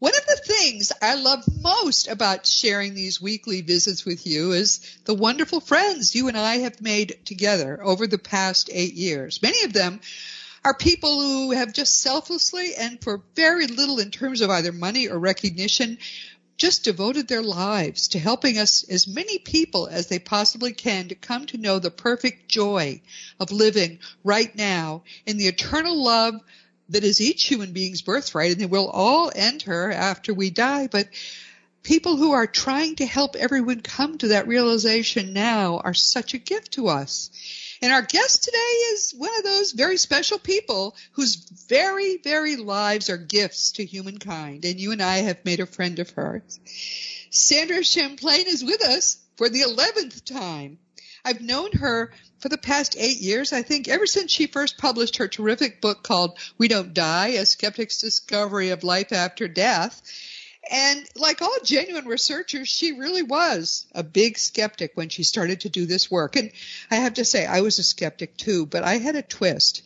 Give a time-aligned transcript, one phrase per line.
[0.00, 4.80] One of the things I love most about sharing these weekly visits with you is
[5.04, 9.42] the wonderful friends you and I have made together over the past eight years.
[9.42, 10.00] Many of them
[10.64, 15.06] are people who have just selflessly and for very little in terms of either money
[15.06, 15.98] or recognition
[16.56, 21.14] just devoted their lives to helping us as many people as they possibly can to
[21.14, 23.02] come to know the perfect joy
[23.38, 26.34] of living right now in the eternal love
[26.90, 31.08] that is each human being's birthright and we'll all enter after we die, but
[31.82, 36.38] people who are trying to help everyone come to that realization now are such a
[36.38, 37.30] gift to us.
[37.82, 41.36] And our guest today is one of those very special people whose
[41.68, 44.66] very, very lives are gifts to humankind.
[44.66, 46.60] And you and I have made a friend of hers.
[47.30, 50.78] Sandra Champlain is with us for the 11th time.
[51.24, 55.18] I've known her for the past eight years, I think, ever since she first published
[55.18, 60.02] her terrific book called We Don't Die, A Skeptic's Discovery of Life After Death.
[60.70, 65.68] And like all genuine researchers, she really was a big skeptic when she started to
[65.68, 66.36] do this work.
[66.36, 66.52] And
[66.90, 69.82] I have to say, I was a skeptic too, but I had a twist.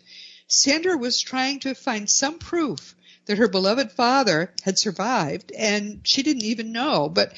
[0.47, 2.95] Sandra was trying to find some proof
[3.27, 7.09] that her beloved father had survived, and she didn't even know.
[7.09, 7.33] But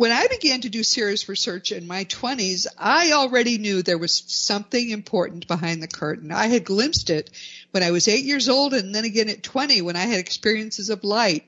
[0.00, 4.24] when I began to do serious research in my 20s, I already knew there was
[4.28, 6.32] something important behind the curtain.
[6.32, 7.28] I had glimpsed it
[7.72, 10.88] when I was eight years old and then again at 20 when I had experiences
[10.88, 11.44] of light.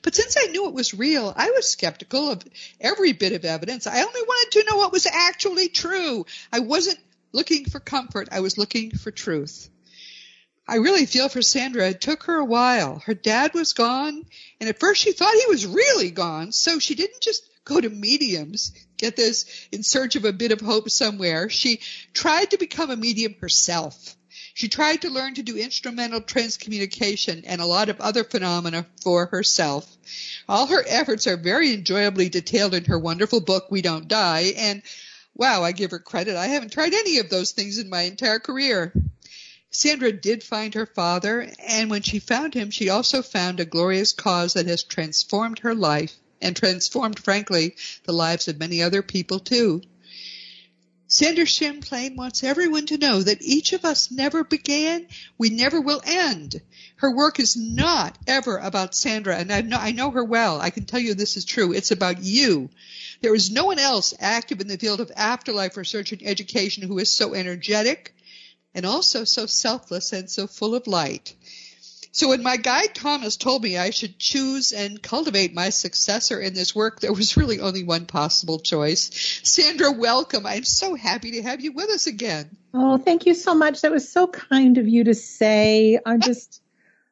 [0.00, 2.42] But since I knew it was real, I was skeptical of
[2.80, 3.86] every bit of evidence.
[3.86, 6.24] I only wanted to know what was actually true.
[6.50, 7.00] I wasn't
[7.32, 8.30] looking for comfort.
[8.32, 9.68] I was looking for truth.
[10.66, 11.90] I really feel for Sandra.
[11.90, 13.00] It took her a while.
[13.00, 14.24] Her dad was gone,
[14.58, 17.88] and at first she thought he was really gone, so she didn't just go to
[17.88, 21.48] mediums, get this, in search of a bit of hope somewhere.
[21.48, 21.80] She
[22.12, 24.16] tried to become a medium herself.
[24.54, 29.26] She tried to learn to do instrumental transcommunication and a lot of other phenomena for
[29.26, 29.86] herself.
[30.48, 34.82] All her efforts are very enjoyably detailed in her wonderful book, We Don't Die, and
[35.32, 36.34] wow, I give her credit.
[36.34, 38.92] I haven't tried any of those things in my entire career.
[39.70, 44.12] Sandra did find her father, and when she found him, she also found a glorious
[44.12, 49.38] cause that has transformed her life and transformed, frankly, the lives of many other people
[49.38, 49.82] too.
[51.12, 56.00] Sandra Champlain wants everyone to know that each of us never began, we never will
[56.06, 56.60] end.
[56.96, 60.60] Her work is not ever about Sandra, and I know, I know her well.
[60.60, 61.72] I can tell you this is true.
[61.72, 62.70] It's about you.
[63.22, 66.98] There is no one else active in the field of afterlife research and education who
[66.98, 68.14] is so energetic
[68.72, 71.34] and also so selfless and so full of light.
[72.12, 76.54] So when my guide Thomas told me I should choose and cultivate my successor in
[76.54, 79.10] this work, there was really only one possible choice.
[79.44, 80.44] Sandra, welcome.
[80.44, 82.56] I'm so happy to have you with us again.
[82.74, 83.82] Oh, thank you so much.
[83.82, 86.00] That was so kind of you to say.
[86.04, 86.60] I'm just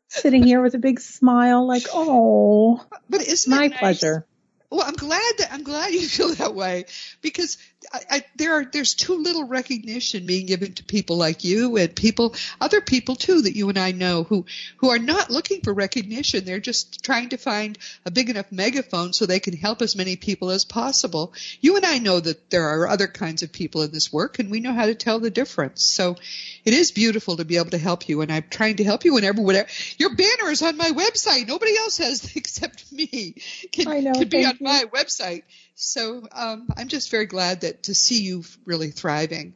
[0.09, 3.79] sitting here with a big smile, like, oh, but isn't my nice?
[3.79, 4.27] pleasure.
[4.71, 6.85] Well, I'm glad that I'm glad you feel that way
[7.23, 7.57] because
[7.93, 11.95] I, I, there are there's too little recognition being given to people like you and
[11.95, 14.47] people other people too that you and I know who
[14.79, 16.45] who are not looking for recognition.
[16.45, 20.17] They're just trying to find a big enough megaphone so they can help as many
[20.17, 21.33] people as possible.
[21.61, 24.51] You and I know that there are other kinds of people in this work and
[24.51, 25.83] we know how to tell the difference.
[25.85, 26.17] So
[26.65, 29.15] it is beautiful to be able to help you and I'm trying to help you
[29.15, 29.69] whenever whatever
[29.99, 31.47] your banner is on my website.
[31.47, 33.37] Nobody else has except me.
[33.71, 34.67] Can, I know, can be on you.
[34.67, 35.45] my website.
[35.81, 39.55] So um, I'm just very glad that to see you really thriving.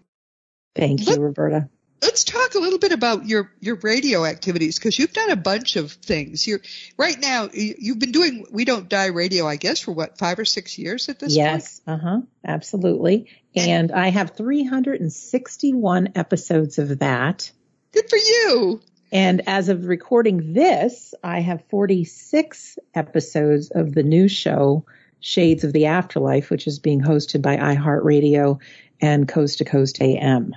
[0.74, 1.68] Thank Let- you, Roberta.
[2.00, 5.76] Let's talk a little bit about your your radio activities because you've done a bunch
[5.76, 6.46] of things.
[6.48, 6.60] You're
[6.96, 7.48] right now.
[7.52, 10.78] you- You've been doing We Don't Die radio, I guess, for what five or six
[10.78, 11.46] years at this point.
[11.46, 13.30] Yes, uh huh, absolutely.
[13.54, 17.50] And I have 361 episodes of that.
[17.92, 18.80] Good for you.
[19.12, 24.86] And as of recording this, I have 46 episodes of the new show,
[25.22, 28.60] Shades of the Afterlife, which is being hosted by iHeartRadio
[29.00, 30.54] and Coast to Coast AM.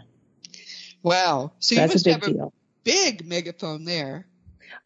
[1.03, 1.53] Wow.
[1.59, 2.53] So you That's a big have a deal.
[2.83, 4.27] big megaphone there.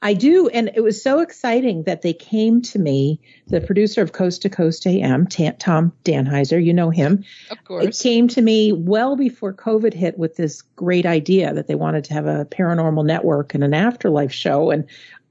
[0.01, 4.13] I do, and it was so exciting that they came to me, the producer of
[4.13, 7.83] Coast to Coast AM, Tom Danheiser, you know him, Of course.
[7.85, 12.05] it came to me well before COVID hit with this great idea that they wanted
[12.05, 14.69] to have a paranormal network and an afterlife show.
[14.71, 14.85] And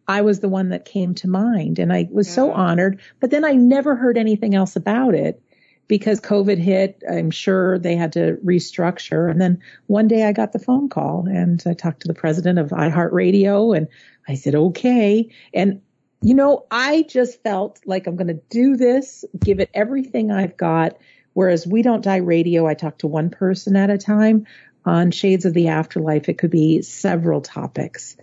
[0.08, 3.44] I was the one that came to mind and I was so honored, but then
[3.44, 5.40] I never heard anything else about it.
[5.88, 9.31] because COVID hit, I'm sure they had to restructure.
[9.31, 12.58] And then one day I got the phone call and I talked to the president
[12.58, 13.88] of iHeartRadio and
[14.28, 15.31] I said, okay.
[15.55, 15.81] And
[16.20, 20.56] you know, I just felt like I'm going to do this, give it everything I've
[20.56, 20.99] got.
[21.32, 24.46] Whereas we don't die radio, I talk to one person at a time.
[24.84, 28.16] On Shades of the Afterlife, it could be several topics.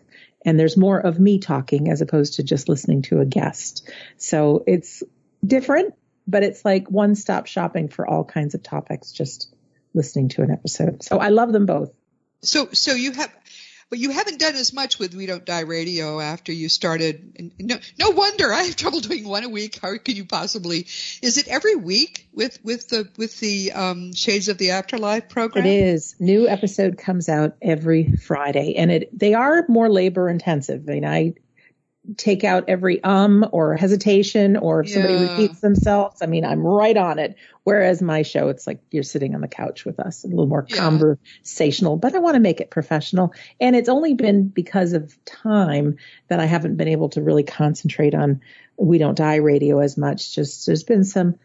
[0.46, 3.90] And there's more of me talking as opposed to just listening to a guest.
[4.18, 5.04] So it's
[5.46, 5.96] different,
[6.28, 9.54] but it's like one stop shopping for all kinds of topics, just
[9.94, 11.04] listening to an episode.
[11.04, 11.92] So I love them both.
[12.42, 13.34] So, so you have,
[13.90, 17.54] but you haven't done as much with We Don't Die Radio after you started.
[17.60, 19.80] No, no wonder I have trouble doing one a week.
[19.82, 20.88] How can you possibly?
[21.22, 25.66] Is it every week with with the with the um, Shades of the Afterlife program?
[25.66, 26.16] It is.
[26.20, 30.86] New episode comes out every Friday, and it they are more labor intensive.
[30.88, 31.34] I mean, I
[32.18, 35.32] take out every um or hesitation or if somebody yeah.
[35.32, 36.22] repeats themselves.
[36.22, 37.36] I mean, I'm right on it.
[37.64, 40.66] Whereas my show, it's like you're sitting on the couch with us, a little more
[40.70, 40.78] yeah.
[40.78, 43.34] conversational, but I want to make it professional.
[43.60, 45.98] And it's only been because of time
[46.28, 48.42] that I haven't been able to really concentrate on
[48.78, 50.36] We Don't Die radio as much.
[50.36, 51.36] Just there's been some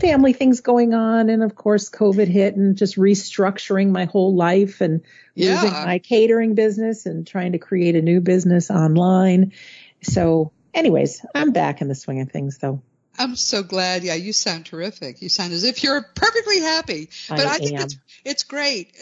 [0.00, 4.80] family things going on and of course COVID hit and just restructuring my whole life
[4.80, 5.02] and
[5.34, 5.54] yeah.
[5.54, 9.52] losing my catering business and trying to create a new business online
[10.02, 12.82] so, anyways, I'm back in the swing of things though.
[13.18, 14.02] I'm so glad.
[14.02, 15.20] Yeah, you sound terrific.
[15.20, 17.10] You sound as if you're perfectly happy.
[17.28, 18.94] But I, I think it's it's great.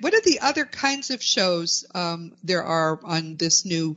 [0.00, 3.96] What are the other kinds of shows um, there are on this new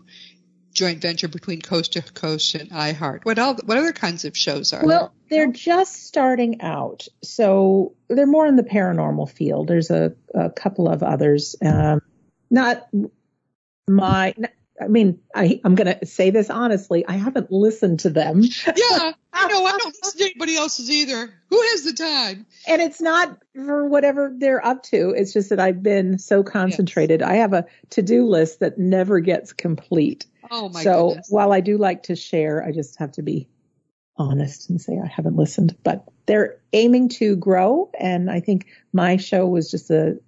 [0.74, 3.26] joint venture between Coast to Coast and iHeart?
[3.26, 5.46] What all, what other kinds of shows are well, there?
[5.46, 9.68] they're just starting out, so they're more in the paranormal field.
[9.68, 11.56] There's a, a couple of others.
[11.66, 12.02] Um,
[12.50, 12.88] not
[13.88, 14.36] my
[14.82, 17.06] I mean, I, I'm going to say this honestly.
[17.06, 18.42] I haven't listened to them.
[18.42, 19.12] Yeah.
[19.34, 19.66] I know.
[19.66, 21.34] I don't listen to anybody else's either.
[21.50, 22.46] Who has the time?
[22.68, 25.12] And it's not for whatever they're up to.
[25.12, 27.22] It's just that I've been so concentrated.
[27.22, 27.30] Yes.
[27.30, 30.26] I have a to-do list that never gets complete.
[30.50, 30.84] Oh my god.
[30.84, 31.28] so goodness.
[31.30, 33.48] while I do like to share, I just have to be
[34.18, 37.90] honest and say I haven't listened, but they're aiming to grow.
[37.98, 40.20] And I think my show was just a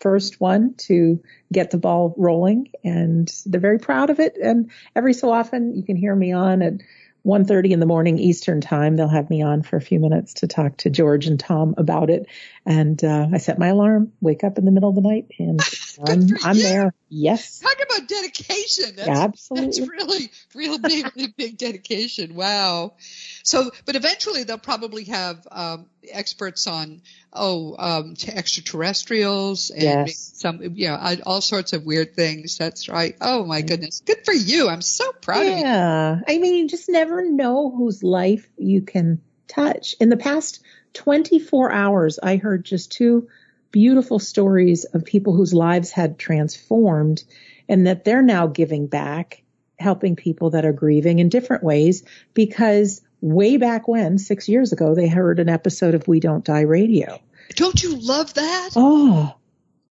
[0.00, 1.22] first one to
[1.52, 4.36] get the ball rolling and they're very proud of it.
[4.36, 6.74] And every so often you can hear me on at
[7.26, 8.94] 1.30 in the morning Eastern time.
[8.94, 12.08] They'll have me on for a few minutes to talk to George and Tom about
[12.08, 12.26] it.
[12.64, 15.60] And uh, I set my alarm, wake up in the middle of the night, and
[16.06, 16.94] I'm, I'm there.
[17.08, 17.58] Yes.
[17.58, 18.94] Talk about dedication.
[18.94, 19.66] That's, Absolutely.
[19.66, 22.36] That's really, real big, really big dedication.
[22.36, 22.94] Wow.
[23.42, 27.02] So, but eventually they'll probably have um, experts on
[27.36, 30.32] oh um, extraterrestrials and yes.
[30.34, 32.58] some you know all sorts of weird things.
[32.58, 33.16] That's right.
[33.20, 34.68] Oh my goodness, good for you.
[34.68, 35.50] I'm so proud yeah.
[35.50, 35.64] of you.
[35.64, 39.94] Yeah, I mean, you just never know whose life you can touch.
[40.00, 40.62] In the past
[40.94, 43.28] 24 hours, I heard just two
[43.70, 47.22] beautiful stories of people whose lives had transformed
[47.68, 49.42] and that they're now giving back,
[49.78, 54.94] helping people that are grieving in different ways because way back when, six years ago,
[54.94, 57.20] they heard an episode of We Don't Die Radio.
[57.54, 58.70] Don't you love that?
[58.76, 59.34] Oh,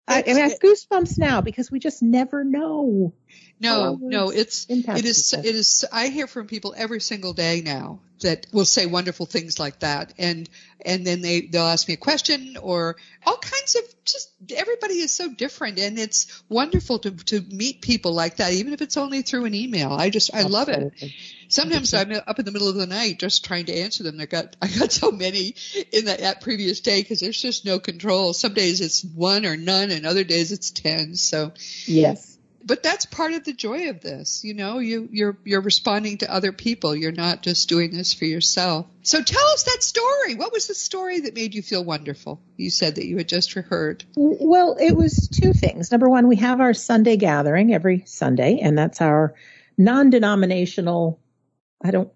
[0.07, 3.13] I, I mean, I have goosebumps now because we just never know.
[3.59, 5.49] No, oh, no, it's it is people.
[5.49, 5.85] it is.
[5.91, 10.13] I hear from people every single day now that will say wonderful things like that,
[10.17, 10.49] and
[10.83, 15.13] and then they they'll ask me a question or all kinds of just everybody is
[15.13, 19.21] so different, and it's wonderful to to meet people like that, even if it's only
[19.21, 19.91] through an email.
[19.91, 20.75] I just I Absolutely.
[20.75, 21.11] love it.
[21.49, 24.19] Sometimes I'm up in the middle of the night just trying to answer them.
[24.19, 25.55] I got I got so many
[25.91, 28.33] in that, that previous day because there's just no control.
[28.33, 31.15] Some days it's one or none, and other days it's ten.
[31.15, 31.51] So
[31.85, 32.29] yes
[32.69, 34.43] but that's part of the joy of this.
[34.43, 36.95] You know, you, you're, you're responding to other people.
[36.95, 38.85] You're not just doing this for yourself.
[39.01, 40.35] So tell us that story.
[40.35, 42.41] What was the story that made you feel wonderful?
[42.57, 44.03] You said that you had just heard.
[44.15, 45.91] Well, it was two things.
[45.91, 49.33] Number one, we have our Sunday gathering every Sunday, and that's our
[49.77, 51.19] non-denominational,
[51.83, 52.09] I don't,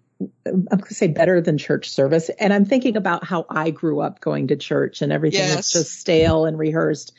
[0.46, 2.30] I'm going to say better than church service.
[2.38, 5.56] And I'm thinking about how I grew up going to church and everything yes.
[5.56, 7.12] was just stale and rehearsed.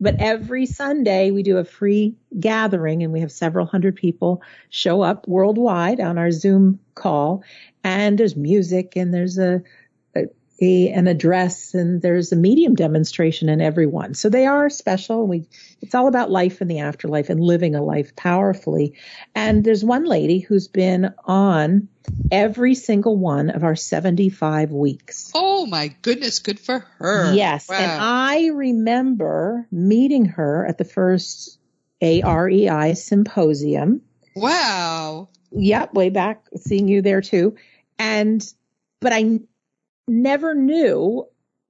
[0.00, 5.02] But every Sunday we do a free gathering and we have several hundred people show
[5.02, 7.44] up worldwide on our Zoom call
[7.84, 9.62] and there's music and there's a,
[10.60, 14.14] a, an address and there's a medium demonstration in everyone.
[14.14, 15.26] So they are special.
[15.26, 15.48] We,
[15.80, 18.94] it's all about life in the afterlife and living a life powerfully.
[19.34, 21.88] And there's one lady who's been on
[22.30, 25.32] every single one of our 75 weeks.
[25.34, 26.40] Oh my goodness.
[26.40, 27.34] Good for her.
[27.34, 27.68] Yes.
[27.68, 27.76] Wow.
[27.76, 31.58] And I remember meeting her at the first
[32.02, 34.02] AREI symposium.
[34.36, 35.28] Wow.
[35.52, 35.94] Yep.
[35.94, 37.56] Way back seeing you there too.
[37.98, 38.46] And,
[39.00, 39.40] but I
[40.08, 41.26] never knew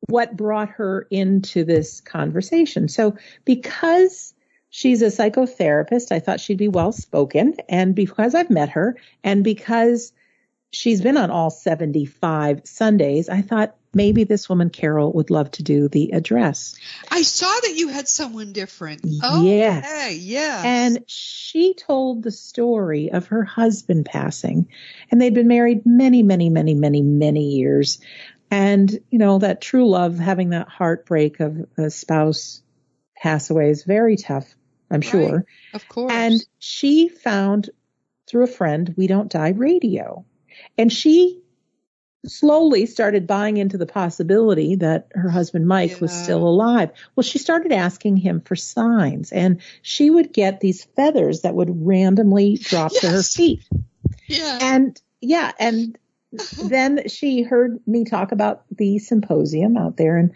[0.08, 2.88] what brought her into this conversation.
[2.88, 4.34] So because
[4.70, 7.56] she's a psychotherapist, I thought she'd be well spoken.
[7.68, 10.12] And because I've met her and because
[10.72, 15.62] she's been on all 75 Sundays, I thought maybe this woman, Carol, would love to
[15.62, 16.76] do the address.
[17.10, 19.02] I saw that you had someone different.
[19.22, 19.84] Oh, yes.
[19.84, 20.64] Okay, yes.
[20.64, 24.68] And she told the story of her husband passing.
[25.10, 27.98] And they'd been married many, many, many, many, many years.
[28.50, 32.62] And, you know, that true love, having that heartbreak of a spouse
[33.16, 34.54] pass away is very tough,
[34.90, 35.04] I'm Right.
[35.10, 35.44] sure.
[35.74, 36.12] of course.
[36.12, 37.70] And she found
[38.28, 40.24] through a friend, We Don't Die Radio.
[40.78, 41.39] And she
[42.26, 46.90] slowly started buying into the possibility that her husband Mike was still alive.
[47.16, 51.86] Well, she started asking him for signs and she would get these feathers that would
[51.86, 53.66] randomly drop to her feet.
[54.26, 54.58] yeah.
[54.60, 55.98] And yeah, and
[56.62, 60.32] then she heard me talk about the symposium out there in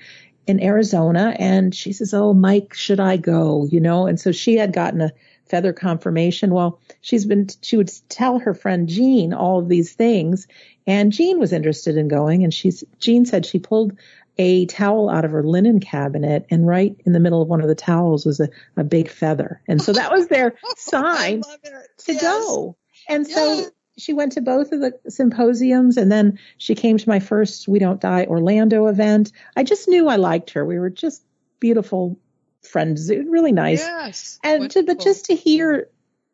[0.46, 4.56] in Arizona and she says, "Oh, Mike, should I go?" you know, and so she
[4.56, 5.12] had gotten a
[5.46, 6.52] feather confirmation.
[6.52, 10.46] Well, she's been she would tell her friend Jean all of these things
[10.86, 13.92] and Jean was interested in going and she's Jean said she pulled
[14.36, 17.68] a towel out of her linen cabinet and right in the middle of one of
[17.68, 19.60] the towels was a, a big feather.
[19.68, 21.72] And so that was their sign I love it.
[21.98, 22.22] to Yes.
[22.22, 22.76] go.
[23.08, 23.66] And so Yeah.
[23.96, 27.78] she went to both of the symposiums and then she came to my first We
[27.78, 29.30] Don't Die Orlando event.
[29.56, 30.64] I just knew I liked her.
[30.64, 31.22] We were just
[31.60, 32.18] beautiful
[32.66, 33.10] friends.
[33.10, 33.80] It was really nice.
[33.80, 34.38] Yes.
[34.44, 35.88] and to, but just to hear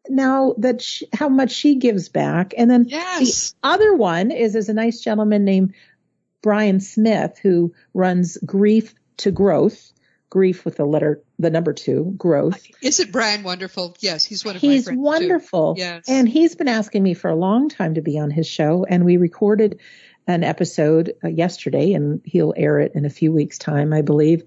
[0.09, 2.55] now that she, how much she gives back.
[2.57, 3.51] And then Yes.
[3.53, 5.75] the other one is there's a nice gentleman named
[6.43, 9.93] Brian Smith who runs Grief to Growth,
[10.31, 12.65] grief with the letter, the number two, growth.
[12.81, 13.95] Isn't Brian wonderful?
[14.01, 14.97] Yes, he's one of my He's friends.
[14.97, 15.03] too.
[15.03, 15.75] wonderful.
[15.77, 16.05] Yes.
[16.09, 18.87] And he's been asking me for a long time to be on his show.
[18.89, 19.81] And we recorded
[20.27, 24.45] an episode uh, yesterday and he'll air it in a few weeks time, I believe.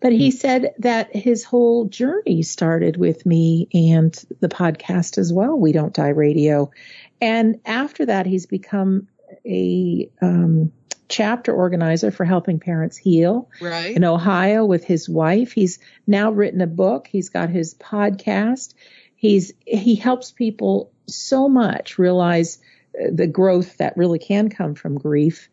[0.00, 5.58] But he said that his whole journey started with me and the podcast as well.
[5.58, 6.70] We don't die radio.
[7.20, 9.08] And after that, he's become
[9.44, 10.72] a, um,
[11.08, 13.96] chapter organizer for helping parents heal right.
[13.96, 15.52] in Ohio with his wife.
[15.52, 17.08] He's now written a book.
[17.10, 18.74] He's got his podcast.
[19.16, 22.58] He's he helps people so much realize
[22.94, 25.48] uh, the growth that really can come from grief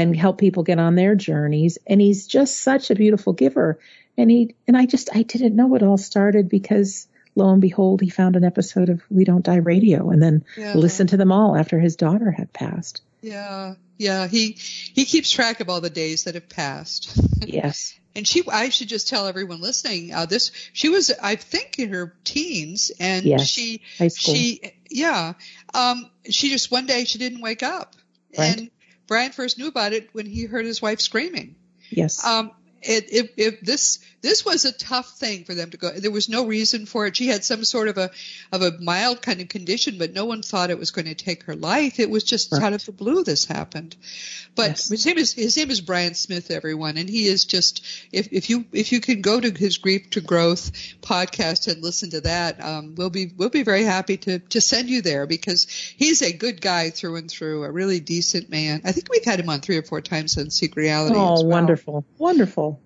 [0.00, 1.78] and help people get on their journeys.
[1.86, 3.78] And he's just such a beautiful giver.
[4.16, 8.00] And he and I just I didn't know it all started because lo and behold
[8.00, 10.74] he found an episode of We Don't Die Radio and then Yeah.
[10.74, 13.02] listened to them all after his daughter had passed.
[13.22, 13.74] Yeah.
[13.98, 14.26] Yeah.
[14.26, 17.16] He he keeps track of all the days that have passed.
[17.46, 17.98] Yes.
[18.14, 21.90] And she, I should just tell everyone listening, uh, this, she was, I think in
[21.90, 23.46] her teens and Yes.
[23.46, 23.82] she,
[24.14, 25.34] she, yeah,
[25.72, 27.94] um, she just one day she didn't wake up
[28.36, 28.58] Right.
[28.58, 28.70] and
[29.10, 31.56] Brian first knew about it when he heard his wife screaming.
[31.90, 32.24] yes.
[32.24, 35.90] Um, it, it, it, this this was a tough thing for them to go.
[35.90, 37.16] There was no reason for it.
[37.16, 38.10] She had some sort of a
[38.52, 41.44] of a mild kind of condition, but no one thought it was going to take
[41.44, 41.98] her life.
[41.98, 42.62] It was just Right.
[42.62, 43.96] out of the blue this happened.
[44.54, 44.88] But Yes.
[44.88, 48.50] his name is his name is Brian Smith, everyone, and he is just if if
[48.50, 52.62] you if you can go to his Grief to Growth podcast and listen to that,
[52.62, 56.32] um, we'll be we'll be very happy to to send you there because he's a
[56.32, 58.82] good guy through and through, a really decent man.
[58.84, 61.14] I think we've had him on three or four times on Seek Reality.
[61.16, 61.46] Oh, well.
[61.46, 62.04] wonderful.
[62.18, 62.80] Wonderful.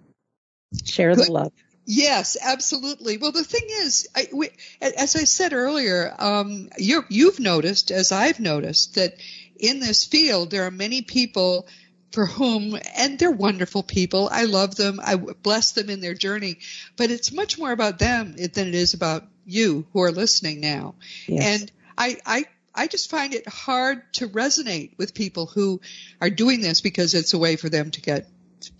[0.85, 1.53] Share the love.
[1.87, 3.19] Yes, absolutely.
[3.19, 4.49] Well, the thing is, I, we,
[4.81, 9.15] as I said earlier, um, you you've noticed, as I've noticed, that
[9.57, 11.69] in this field there are many people
[12.13, 14.29] for whom, and they're wonderful people.
[14.31, 15.01] I love them.
[15.03, 16.59] I bless them in their journey,
[16.97, 20.95] but it's much more about them than it is about you who are listening now.
[21.27, 21.61] Yes.
[21.61, 25.81] And I, I, I just find it hard to resonate with people who
[26.21, 28.29] are doing this because it's a way for them to get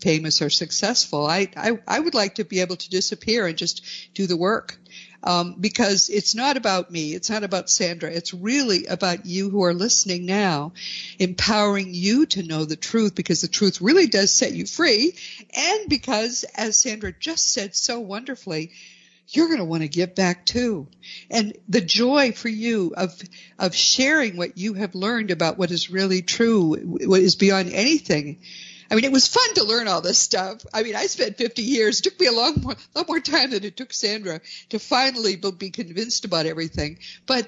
[0.01, 1.25] famous or successful.
[1.25, 4.77] I, I, I would like to be able to disappear and just do the work.
[5.23, 7.15] Um, because it's not about me.
[7.15, 8.11] It's not about Sandra.
[8.11, 10.73] It's really about you who are listening now,
[11.17, 15.15] empowering you to know the truth because the truth really does set you free.
[15.57, 18.71] And because, as Sandra just said so wonderfully,
[19.29, 20.87] you're going to want to give back too.
[21.31, 23.19] And the joy for you of,
[23.57, 28.41] of sharing what you have learned about what is really true, what is beyond anything.
[28.89, 30.65] I mean, it was fun to learn all this stuff.
[30.73, 31.99] I mean, I spent 50 years.
[31.99, 35.35] It took me a long more, lot more time than it took Sandra to finally
[35.35, 36.99] be convinced about everything.
[37.25, 37.47] But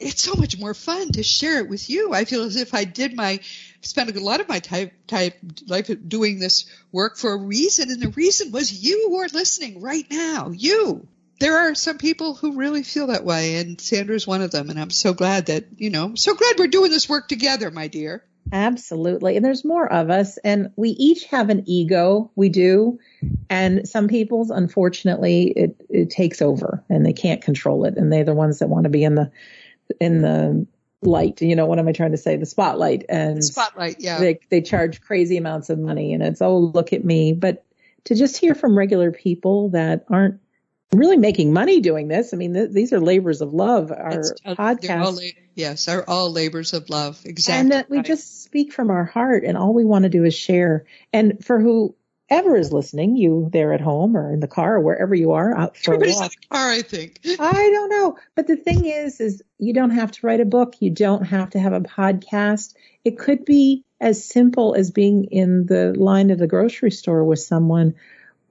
[0.00, 2.12] it's so much more fun to share it with you.
[2.14, 3.40] I feel as if I did my,
[3.82, 5.36] spent a lot of my type, type
[5.66, 7.90] life doing this work for a reason.
[7.90, 10.50] And the reason was you who are listening right now.
[10.50, 11.08] You.
[11.40, 14.70] There are some people who really feel that way and Sandra's one of them.
[14.70, 17.88] And I'm so glad that, you know, so glad we're doing this work together, my
[17.88, 18.24] dear.
[18.52, 19.36] Absolutely.
[19.36, 22.30] And there's more of us and we each have an ego.
[22.34, 22.98] We do.
[23.50, 27.96] And some people's, unfortunately, it, it takes over and they can't control it.
[27.96, 29.30] And they're the ones that want to be in the,
[30.00, 30.66] in the
[31.02, 31.42] light.
[31.42, 32.36] You know, what am I trying to say?
[32.36, 33.96] The spotlight and spotlight.
[33.98, 34.18] Yeah.
[34.18, 37.32] They, they charge crazy amounts of money and it's, oh, look at me.
[37.32, 37.64] But
[38.04, 40.40] to just hear from regular people that aren't
[40.92, 42.32] really making money doing this.
[42.32, 43.90] I mean, th- these are labors of love.
[43.90, 47.20] Our uh, podcasts, yes, are all labors of love.
[47.24, 50.24] Exactly, and that we just speak from our heart, and all we want to do
[50.24, 50.86] is share.
[51.12, 55.14] And for whoever is listening, you there at home or in the car or wherever
[55.14, 56.32] you are, out for Everybody's a walk.
[56.32, 57.20] in the car, I think.
[57.38, 60.76] I don't know, but the thing is, is you don't have to write a book.
[60.80, 62.74] You don't have to have a podcast.
[63.04, 67.40] It could be as simple as being in the line at the grocery store with
[67.40, 67.94] someone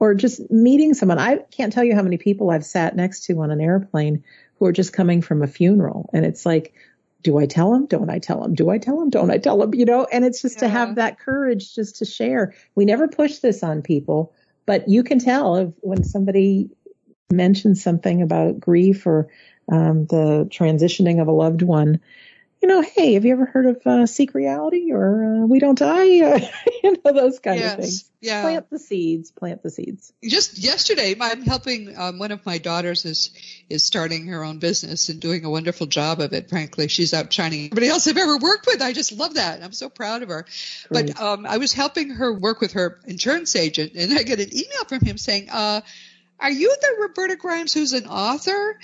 [0.00, 1.18] or just meeting someone.
[1.18, 4.24] I can't tell you how many people I've sat next to on an airplane
[4.58, 6.10] who are just coming from a funeral.
[6.12, 6.74] And it's like,
[7.22, 7.86] do I tell them?
[7.86, 8.54] Don't I tell them?
[8.54, 9.10] Do I tell them?
[9.10, 9.74] Don't I tell them?
[9.74, 10.60] You know, and it's just yeah.
[10.60, 12.54] to have that courage just to share.
[12.74, 14.32] We never push this on people,
[14.66, 16.70] but you can tell if when somebody
[17.30, 19.28] mentions something about grief or
[19.70, 22.00] um, the transitioning of a loved one,
[22.60, 25.78] you know, hey, have you ever heard of uh, Seek Reality or uh, We Don't
[25.78, 26.04] Die?
[26.82, 28.10] you know, those kind yes, of things.
[28.20, 28.42] Yeah.
[28.42, 29.30] Plant the seeds.
[29.30, 30.12] Plant the seeds.
[30.24, 33.30] Just yesterday, I'm helping um, one of my daughters is
[33.68, 36.48] is starting her own business and doing a wonderful job of it.
[36.48, 38.82] Frankly, she's outshining everybody else I've ever worked with.
[38.82, 39.62] I just love that.
[39.62, 40.46] I'm so proud of her.
[40.88, 41.14] Great.
[41.14, 44.52] But um, I was helping her work with her insurance agent, and I get an
[44.52, 45.82] email from him saying, uh,
[46.40, 48.78] "Are you the Roberta Grimes who's an author?"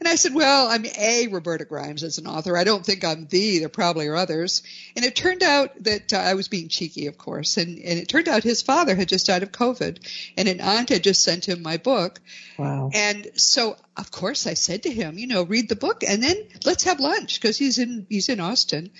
[0.00, 2.56] And I said, well, I'm a Roberta Grimes as an author.
[2.56, 3.58] I don't think I'm the.
[3.58, 4.62] There probably are others.
[4.96, 7.58] And it turned out that uh, I was being cheeky, of course.
[7.58, 9.98] And, and it turned out his father had just died of COVID
[10.38, 12.18] and an aunt had just sent him my book.
[12.56, 12.90] Wow.
[12.94, 16.36] And so, of course, I said to him, you know, read the book and then
[16.64, 18.90] let's have lunch because he's in, he's in Austin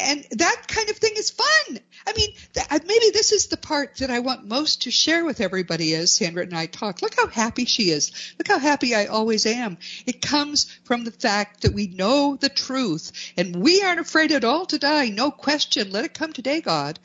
[0.00, 1.80] and that kind of thing is fun.
[2.06, 5.24] I mean, th- uh, maybe this is the part that I want most to share
[5.24, 7.02] with everybody as Sandra and I talk.
[7.02, 8.34] Look how happy she is.
[8.38, 9.78] Look how happy I always am.
[10.06, 14.44] It comes from the fact that we know the truth and we aren't afraid at
[14.44, 15.10] all to die.
[15.10, 15.90] No question.
[15.90, 16.98] Let it come today, God.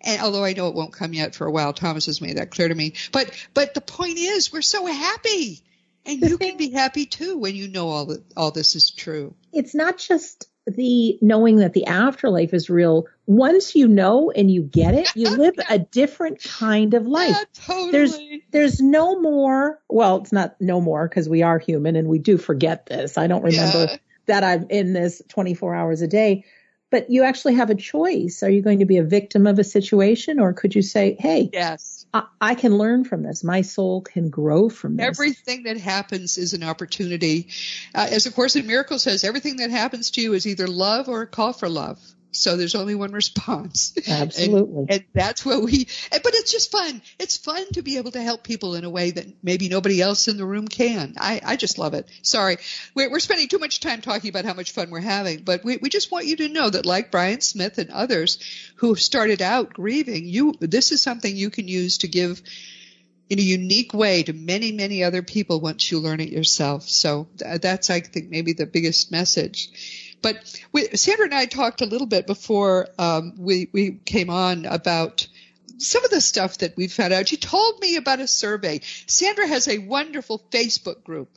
[0.00, 2.52] And although I know it won't come yet for a while, Thomas has made that
[2.52, 2.94] clear to me.
[3.10, 5.64] But, but the point is we're so happy.
[6.06, 9.34] And you can be happy too when you know all that all this is true.
[9.52, 14.62] It's not just the knowing that the afterlife is real, once you know and you
[14.62, 17.36] get it, you live a different kind of life.
[17.36, 17.90] Yeah, totally.
[17.92, 18.18] There's
[18.50, 19.80] there's no more.
[19.88, 23.18] Well, it's not no more because we are human and we do forget this.
[23.18, 23.96] I don't remember yeah.
[24.26, 26.44] that I'm in this 24 hours a day.
[26.90, 28.42] But you actually have a choice.
[28.42, 31.50] Are you going to be a victim of a situation or could you say, hey,
[31.52, 33.44] yes I, I, can learn from this.
[33.44, 35.06] My soul can grow from this.
[35.06, 37.48] Everything that happens is an opportunity.
[37.94, 41.08] Uh, as the Course in Miracles says, everything that happens to you is either love
[41.08, 42.00] or a call for love.
[42.30, 43.94] So there's only one response.
[44.08, 44.80] Absolutely.
[44.80, 47.02] And, and, that's what we, but it's just fun.
[47.18, 50.28] It's fun to be able to help people in a way that maybe nobody else
[50.28, 51.14] in the room can.
[51.18, 52.08] I, I just love it.
[52.22, 52.58] Sorry.
[52.94, 55.78] We're, we're spending too much time talking about how much fun we're having, but we,
[55.78, 58.38] we just want you to know that like Brian Smith and others
[58.76, 62.42] who started out grieving, you, this is something you can use to give
[63.30, 66.88] in a unique way to many, many other people once you learn it yourself.
[66.88, 70.07] So that's, I think, maybe the biggest message.
[70.20, 74.66] But we, Sandra and I talked a little bit before um, we we came on
[74.66, 75.26] about
[75.78, 77.28] some of the stuff that we found out.
[77.28, 78.80] She told me about a survey.
[79.06, 81.30] Sandra has a wonderful Facebook group.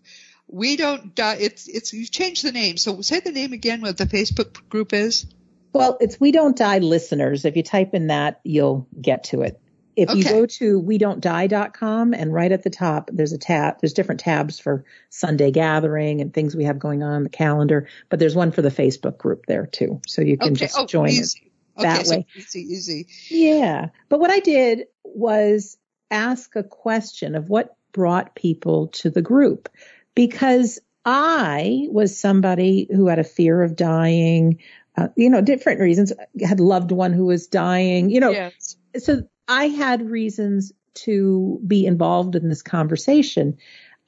[0.47, 1.37] We don't die.
[1.39, 2.77] It's it's you've changed the name.
[2.77, 3.81] So say the name again.
[3.81, 5.25] What the Facebook group is?
[5.73, 7.45] Well, it's We Don't Die Listeners.
[7.45, 9.60] If you type in that, you'll get to it.
[9.95, 10.19] If okay.
[10.19, 13.93] you go to we don't die.com and right at the top, there's a tab, there's
[13.93, 18.19] different tabs for Sunday gathering and things we have going on, on the calendar, but
[18.19, 20.01] there's one for the Facebook group there too.
[20.07, 20.65] So you can okay.
[20.65, 21.41] just oh, join easy.
[21.45, 21.51] it
[21.81, 22.25] that okay, way.
[22.39, 23.07] So easy, easy.
[23.29, 23.89] Yeah.
[24.09, 25.77] But what I did was
[26.09, 29.69] ask a question of what brought people to the group
[30.15, 34.59] because I was somebody who had a fear of dying,
[34.97, 38.31] uh, you know, different reasons, had loved one who was dying, you know.
[38.31, 38.77] Yes.
[38.97, 43.57] So I had reasons to be involved in this conversation.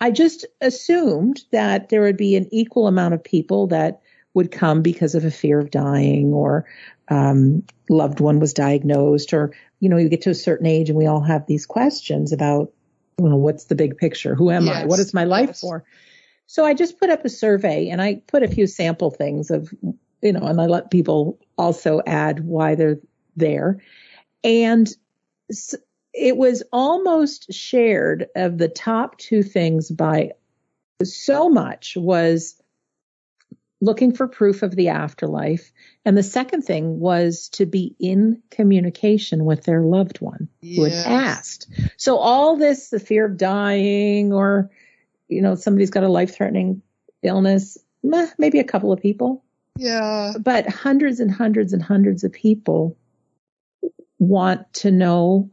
[0.01, 4.01] I just assumed that there would be an equal amount of people that
[4.33, 6.65] would come because of a fear of dying or
[7.09, 10.97] um, loved one was diagnosed or you know you get to a certain age and
[10.97, 12.71] we all have these questions about
[13.19, 14.83] you know what's the big picture who am yes.
[14.83, 15.61] I what is my life yes.
[15.61, 15.83] for
[16.47, 19.73] so I just put up a survey and I put a few sample things of
[20.21, 22.99] you know and I let people also add why they're
[23.35, 23.81] there
[24.43, 24.89] and
[26.13, 30.31] it was almost shared of the top two things by
[31.03, 32.61] so much was
[33.81, 35.71] looking for proof of the afterlife.
[36.05, 41.03] And the second thing was to be in communication with their loved one who had
[41.03, 41.69] passed.
[41.97, 44.71] So all this, the fear of dying or,
[45.27, 46.81] you know, somebody's got a life threatening
[47.23, 49.43] illness, meh, maybe a couple of people.
[49.77, 50.33] Yeah.
[50.39, 52.97] But hundreds and hundreds and hundreds of people
[54.23, 55.49] want to know,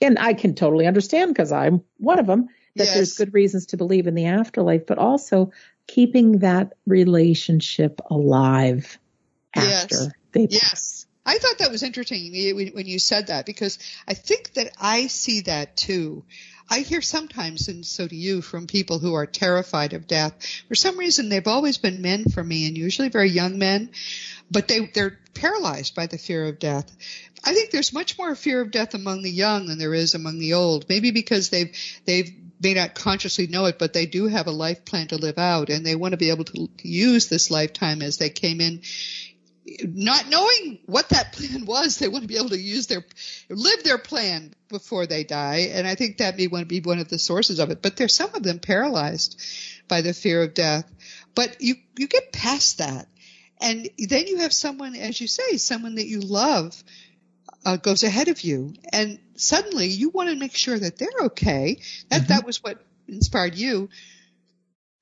[0.00, 2.94] and I can totally understand because I'm one of them, that Yes.
[2.94, 5.52] there's good reasons to believe in the afterlife, but also
[5.86, 8.98] keeping that relationship alive
[9.54, 9.84] Yes.
[9.84, 10.62] after they pass.
[10.62, 11.06] Yes.
[11.26, 15.42] I thought that was interesting when you said that because I think that I see
[15.42, 16.24] that too.
[16.68, 20.34] I hear sometimes, and so do you, from people who are terrified of death.
[20.68, 23.90] For some reason, they've always been men for me, and usually very young men,
[24.54, 26.90] but they they're paralyzed by the fear of death.
[27.44, 30.38] I think there's much more fear of death among the young than there is among
[30.38, 30.88] the old.
[30.88, 32.30] Maybe because they've they've
[32.62, 35.68] may not consciously know it, but they do have a life plan to live out,
[35.68, 38.80] and they want to be able to use this lifetime as they came in
[39.82, 43.04] not knowing what that plan was, they want to be able to use their,
[43.48, 45.70] live their plan before they die.
[45.72, 47.82] And I think that may want to be one of the sources of it.
[47.82, 49.40] But there's some of them paralyzed
[49.88, 50.90] by the fear of death.
[51.34, 53.08] But you, you get past that.
[53.60, 56.82] And then you have someone, as you say, someone that you love,
[57.64, 58.74] uh, goes ahead of you.
[58.92, 61.78] And suddenly you want to make sure that they're okay.
[62.10, 63.88] That, that was what inspired you.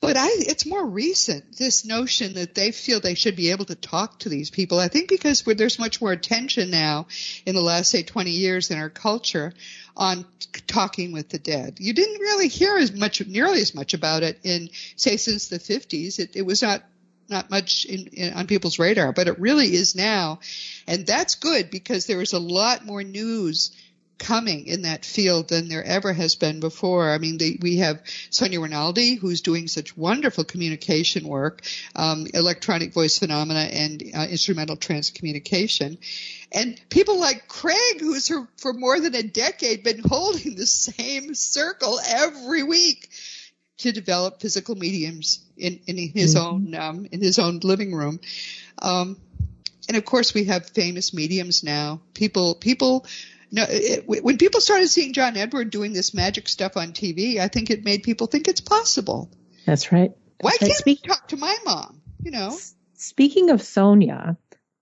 [0.01, 3.77] But I, it's more recent, this notion that they feel they should be able to
[3.77, 4.81] talk to these people.
[4.81, 7.07] I think because there's much more attention now
[7.47, 9.55] in the last, say, 20 years in our culture
[9.97, 10.27] on
[10.67, 11.77] talking with the dead.
[11.79, 15.61] You didn't really hear as much, nearly as much about it in, say, since the
[15.61, 16.19] 50s.
[16.19, 16.83] It, it was not,
[17.29, 20.41] not much in, in, on people's radar, but it really is now.
[20.87, 23.73] And that's good because there is a lot more news
[24.23, 27.11] coming in that field than there ever has been before.
[27.11, 31.63] I mean, we have Sonia Rinaldi, who's doing such wonderful communication work,
[31.97, 35.99] um, electronic voice phenomena and uh, instrumental transcommunication.
[36.53, 41.35] And people like Craig, who's her, for more than a decade been holding the same
[41.35, 43.09] circle every week
[43.79, 48.21] to develop physical mediums in, in his own, um, in his own living room.
[48.81, 49.17] Um,
[49.89, 52.01] and of course we have famous mediums now.
[52.15, 53.07] People, people,
[53.51, 57.49] no, it, when people started seeing John Edward doing this magic stuff on TV, I
[57.49, 59.31] think it made people think it's possible.
[59.67, 60.13] That's right.
[60.41, 60.69] Why That's right.
[60.69, 62.01] can't Speak- talk to my mom?
[62.23, 62.57] You know?
[62.95, 64.37] Speaking of Sonia,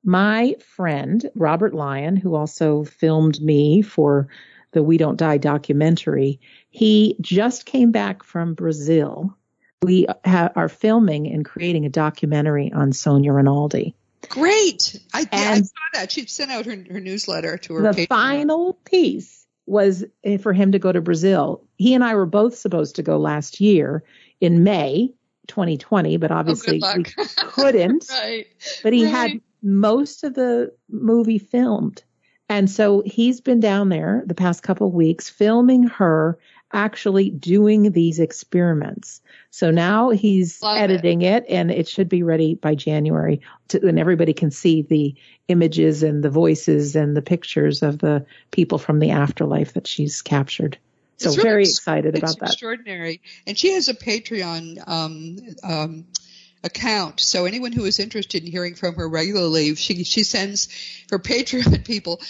[0.05, 4.29] my friend Robert Lyon, who also filmed me for
[4.73, 9.37] the We Don't Die documentary, he just came back from Brazil.
[9.83, 13.95] We ha- are filming and creating a documentary on Sonia Rinaldi.
[14.29, 15.01] Great.
[15.15, 16.13] I, I saw that.
[16.13, 18.09] She sent out her, her newsletter to her the Patreon.
[18.09, 21.65] final piece was eh, for him to go to Brazil.
[21.79, 24.05] He and I were both supposed to go last year
[24.41, 25.15] in May
[25.47, 28.07] 2020, but Oh, obviously good we couldn't.
[28.11, 28.47] right.
[28.83, 32.03] but he had most of the movie filmed.
[32.51, 36.37] And so he's been down there the past couple of weeks filming her
[36.73, 39.21] actually doing these experiments.
[39.51, 41.45] So now he's Love editing it.
[41.49, 45.15] and it should be ready by January to, and everybody can see the
[45.47, 50.21] images and the voices and the pictures of the people from the afterlife that she's
[50.21, 50.77] captured.
[51.19, 52.51] So really very ex- excited about that.
[52.51, 53.21] extraordinary.
[53.47, 56.07] And she has a Patreon um, um,
[56.63, 57.21] account.
[57.21, 60.69] So anyone who is interested in hearing from her regularly, she she sends
[61.11, 62.21] her Patreon people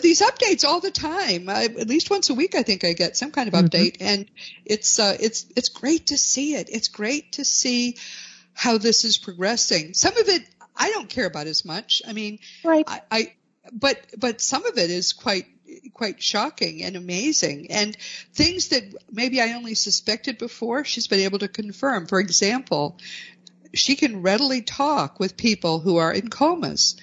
[0.00, 1.48] these updates all the time.
[1.48, 3.68] I, at least once a week, I think I get some kind of Mhm.
[3.68, 4.26] update, and
[4.64, 6.68] it's uh, it's it's great to see it.
[6.70, 7.96] It's great to see
[8.54, 9.94] how this is progressing.
[9.94, 10.42] Some of it
[10.76, 12.00] I don't care about as much.
[12.06, 12.84] I mean, Right.
[12.88, 13.32] I, I
[13.72, 15.46] but but some of it is quite
[15.92, 17.96] quite shocking and amazing and
[18.32, 18.82] things that
[19.12, 22.98] maybe I only suspected before she's been able to confirm for example
[23.74, 26.96] she can readily talk with people who are in comas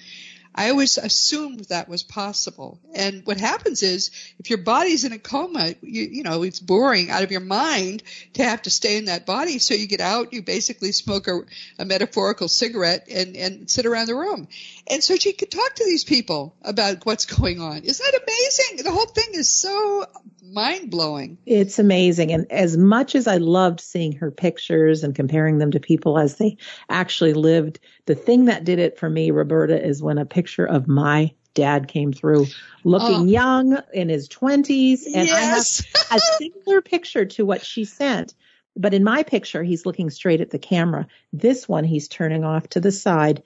[0.58, 2.80] I always assumed that was possible.
[2.92, 7.10] And what happens is, if your body's in a coma, you, you know, it's boring
[7.10, 9.60] out of your mind to have to stay in that body.
[9.60, 11.42] So you get out, you basically smoke a,
[11.78, 14.48] a metaphorical cigarette and, and sit around the room.
[14.88, 17.84] And so she could talk to these people about what's going on.
[17.84, 18.84] Isn't that amazing?
[18.84, 20.06] The whole thing is so
[20.42, 21.38] mind blowing.
[21.46, 22.32] It's amazing.
[22.32, 26.36] And as much as I loved seeing her pictures and comparing them to people as
[26.36, 26.56] they
[26.88, 30.88] actually lived, the thing that did it for me, Roberta, is when a picture of
[30.88, 32.46] my dad came through
[32.82, 33.24] looking Oh.
[33.24, 35.04] young in his 20s.
[35.04, 35.84] And yes.
[36.10, 38.32] I have a similar picture to what she sent.
[38.74, 41.06] But in my picture, he's looking straight at the camera.
[41.34, 43.42] This one, he's turning off to the side.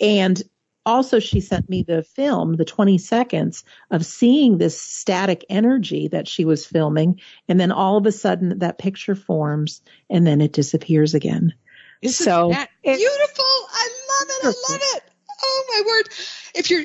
[0.00, 0.40] And
[0.86, 6.28] also, she sent me the film, the 20 seconds of seeing this static energy that
[6.28, 7.20] she was filming.
[7.48, 11.54] And then all of a sudden, that picture forms and then it disappears again.
[12.02, 13.44] Isn't so that beautiful?
[13.44, 14.44] I love it.
[14.44, 15.02] I love it.
[15.42, 16.08] Oh my word!
[16.54, 16.84] If you're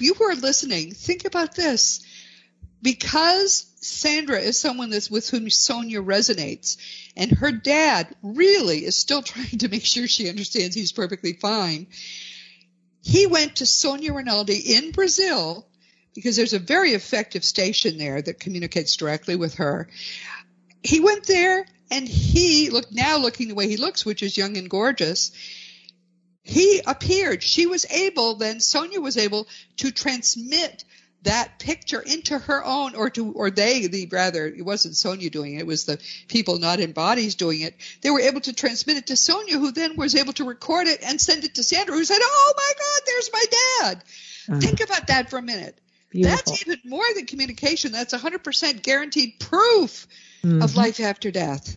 [0.00, 2.00] you who are listening, think about this.
[2.80, 6.76] Because Sandra is someone that's with whom Sonia resonates,
[7.16, 11.88] and her dad really is still trying to make sure she understands he's perfectly fine.
[13.02, 15.66] He went to Sonia Rinaldi in Brazil
[16.14, 19.88] because there's a very effective station there that communicates directly with her.
[20.82, 24.56] He went there and he looked now looking the way he looks, which is young
[24.56, 25.32] and gorgeous.
[26.42, 27.42] He appeared.
[27.42, 29.46] She was able, then Sonia was able
[29.78, 30.84] to transmit
[31.22, 35.54] that picture into her own or to or they the rather it wasn't Sonia doing
[35.54, 37.74] it, it was the people not in bodies doing it.
[38.02, 41.02] They were able to transmit it to Sonia who then was able to record it
[41.02, 43.44] and send it to Sandra who said, "Oh my god, there's my
[43.80, 44.04] dad."
[44.50, 45.78] Uh, Think about that for a minute.
[46.10, 46.36] Beautiful.
[46.36, 47.92] That's even more than communication.
[47.92, 50.06] That's 100% guaranteed proof
[50.44, 50.62] mm-hmm.
[50.62, 51.76] of life after death.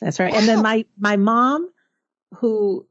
[0.00, 0.32] That's right.
[0.32, 0.38] Wow.
[0.38, 1.70] And then my my mom
[2.36, 2.86] who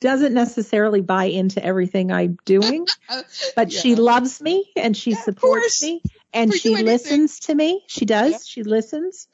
[0.00, 2.86] doesn't necessarily buy into everything I'm doing,
[3.56, 3.80] but yeah.
[3.80, 7.84] she loves me and she yeah, supports me and For she listens to me.
[7.86, 8.32] She does.
[8.32, 8.38] Yeah.
[8.44, 9.28] She listens.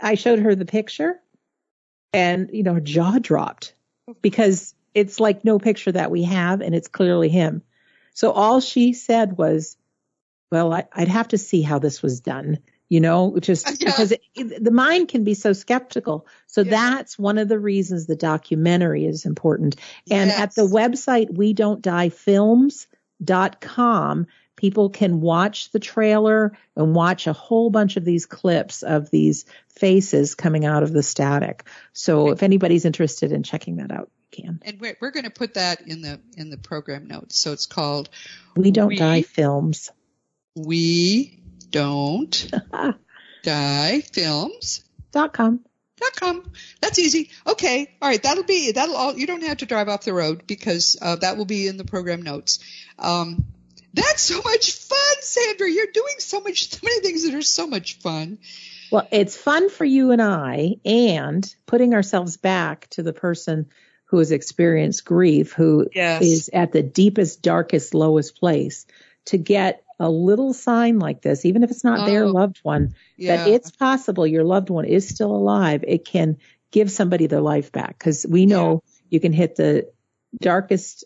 [0.00, 1.20] I showed her the picture
[2.12, 3.74] and, you know, her jaw dropped
[4.22, 7.62] because it's like no picture that we have and it's clearly him.
[8.14, 9.76] So all she said was,
[10.50, 12.58] well, I, would have to see how this was done
[12.88, 16.26] you know, just because it, the mind can be so skeptical.
[16.46, 19.76] So that's one of the reasons the documentary is important.
[20.10, 20.40] And yes.
[20.40, 22.86] at the website, we don't die films.com,
[24.56, 29.44] people can watch the trailer and watch a whole bunch of these clips of these
[29.68, 31.64] faces coming out of the static.
[31.92, 34.60] So if anybody's interested in checking that out, you can.
[34.62, 37.38] And we're, we're going to put that in the, in the program notes.
[37.38, 38.10] So it's called
[38.56, 39.92] We Don't we, Die Films.
[40.56, 41.37] We
[41.70, 42.50] don't
[43.42, 45.60] die films dot com
[46.00, 46.52] dot com.
[46.80, 47.30] That's easy.
[47.46, 47.96] Okay.
[48.00, 48.22] All right.
[48.22, 51.36] That'll be, that'll all, you don't have to drive off the road because uh, that
[51.36, 52.60] will be in the program notes.
[52.98, 53.44] Um,
[53.94, 55.70] that's so much fun, Sandra.
[55.70, 58.38] You're doing so much, so many things that are so much fun.
[58.90, 63.66] Well, it's fun for you and I and putting ourselves back to the person
[64.06, 66.22] who has experienced grief, who yes.
[66.22, 68.86] is at the deepest, darkest, lowest place
[69.26, 72.94] to get a little sign like this, even if it's not oh, their loved one,
[73.16, 73.36] yeah.
[73.36, 76.36] that it's possible your loved one is still alive, it can
[76.70, 77.98] give somebody their life back.
[77.98, 79.00] Cause we know yeah.
[79.10, 79.90] you can hit the
[80.40, 81.04] darkest,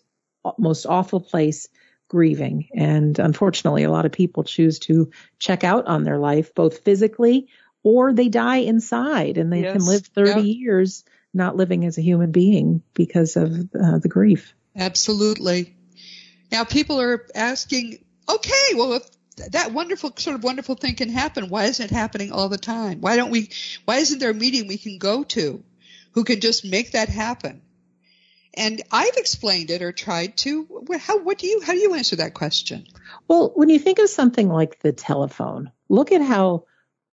[0.57, 1.67] most awful place
[2.07, 2.67] grieving.
[2.75, 7.47] And unfortunately, a lot of people choose to check out on their life, both physically
[7.83, 9.73] or they die inside and they yes.
[9.73, 10.57] can live 30 yep.
[10.57, 11.03] years
[11.33, 14.53] not living as a human being because of uh, the grief.
[14.75, 15.75] Absolutely.
[16.51, 19.03] Now people are asking, okay, well, if
[19.51, 23.01] that wonderful sort of wonderful thing can happen, why isn't it happening all the time?
[23.01, 23.49] Why don't we,
[23.85, 25.63] why isn't there a meeting we can go to
[26.11, 27.61] who can just make that happen?
[28.55, 30.85] And I've explained it or tried to.
[30.99, 32.85] How, what do you, how do you answer that question?
[33.27, 36.65] Well, when you think of something like the telephone, look at how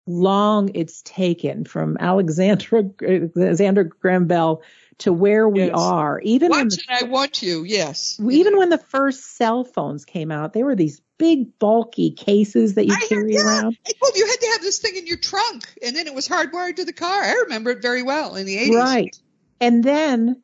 [0.06, 4.62] long it's taken from Alexandra, Alexander Graham Bell
[4.99, 5.71] to where we yes.
[5.75, 6.19] are.
[6.21, 7.63] Even Watch the, I want you.
[7.63, 8.19] Yes.
[8.29, 12.85] Even when the first cell phones came out, they were these big bulky cases that
[12.85, 13.45] you I carry heard, yeah.
[13.45, 13.77] around.
[14.01, 16.77] Well, you had to have this thing in your trunk, and then it was hardwired
[16.77, 17.23] to the car.
[17.23, 18.75] I remember it very well in the 80s.
[18.75, 19.17] Right.
[19.62, 20.41] And then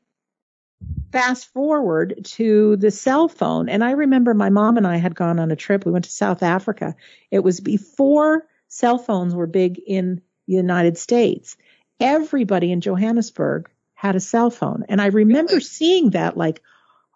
[1.12, 5.40] fast forward to the cell phone, and I remember my mom and I had gone
[5.40, 5.86] on a trip.
[5.86, 6.96] We went to South Africa.
[7.32, 11.56] It was before cell phones were big in the United States.
[12.00, 13.70] Everybody in Johannesburg
[14.06, 14.86] had a cell phone.
[14.90, 16.62] And I remember seeing that like,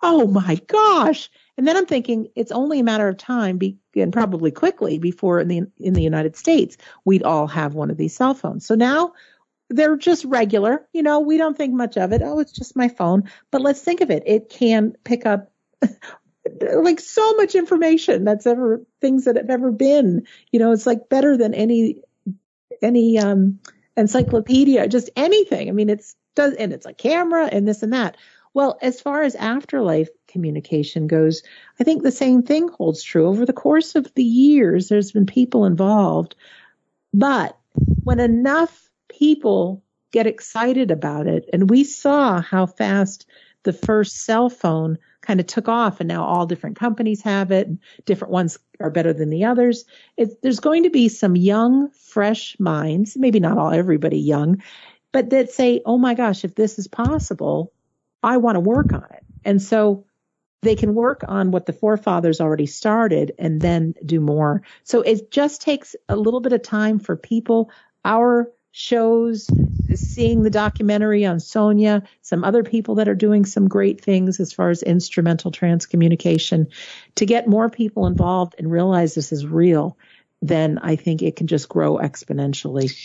[0.02, 1.30] oh my gosh.
[1.58, 5.40] And then I'm thinking it's only a matter of time be, and probably quickly before
[5.40, 8.66] in the, in the United States, we'd all have one of these cell phones.
[8.66, 9.14] So now
[9.70, 10.88] they're just regular.
[10.94, 12.22] You know, we don't think much of it.
[12.24, 13.30] Oh, it's just my phone.
[13.52, 14.24] But let's think of it.
[14.26, 15.52] It can pick up
[16.62, 20.26] like so much information that's ever things that have ever been.
[20.52, 22.02] You know, it's like better than any
[22.82, 23.60] any um
[23.98, 25.70] encyclopedia, just anything.
[25.70, 28.18] I mean, it's does, and it's a camera and this and that.
[28.54, 31.44] Well, as far as afterlife communication goes,
[31.80, 33.28] I think the same thing holds true.
[33.28, 36.36] Over the course of the years, there's been people involved,
[37.14, 37.58] but
[38.04, 43.28] when enough people get excited about it, and we saw how fast
[43.64, 47.68] the first cell phone kind of took off and now all different companies have it
[48.06, 49.86] different ones are better than the others.
[50.18, 54.64] It, there's going to be some young, fresh minds, maybe not all everybody young,
[55.12, 57.72] but that say, oh my gosh, if this is possible,
[58.22, 59.24] I want to work on it.
[59.44, 60.06] And so
[60.62, 64.62] they can work on what the forefathers already started and then do more.
[64.84, 67.72] So it just takes a little bit of time for people,
[68.04, 69.50] our shows,
[69.96, 74.54] seeing the documentary on Sonia, some other people that are doing some great things as
[74.54, 76.68] far as instrumental transcommunication,
[77.16, 79.98] to get more people involved and realize this is real,
[80.42, 82.96] then I think it can just grow exponentially.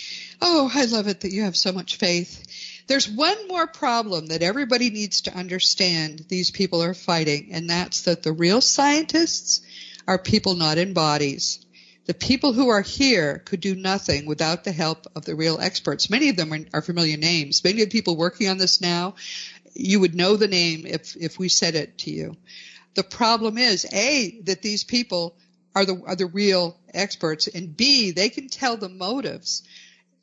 [0.41, 2.83] Oh, I love it that you have so much faith.
[2.87, 8.03] There's one more problem that everybody needs to understand these people are fighting, and that's
[8.03, 9.63] that the real scientists
[10.07, 11.65] are people not in bodies.
[12.07, 16.11] The people who are here could do nothing without the help of the real experts.
[16.11, 17.65] Many of them are, are familiar names.
[17.65, 19.15] Many of the people working on this now,
[19.73, 22.37] you would know the name if, if we said it to you.
[22.95, 25.37] The problem is, A, that these people
[25.75, 29.63] are the, are the real experts, and B, they can tell the motives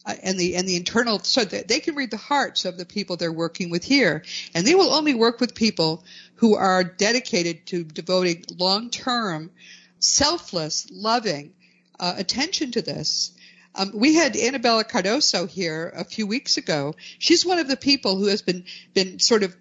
[0.05, 2.85] uh, and the and the internal so that they can read the hearts of the
[2.85, 4.23] people they're working with here
[4.55, 6.03] and they will only work with people
[6.35, 9.51] who are dedicated to devoting long-term
[9.99, 11.53] selfless loving
[11.99, 13.33] uh, attention to this
[13.75, 16.95] um, we had Anabela Cardoso here a few weeks ago.
[17.19, 19.55] She's one of the people who has been been sort of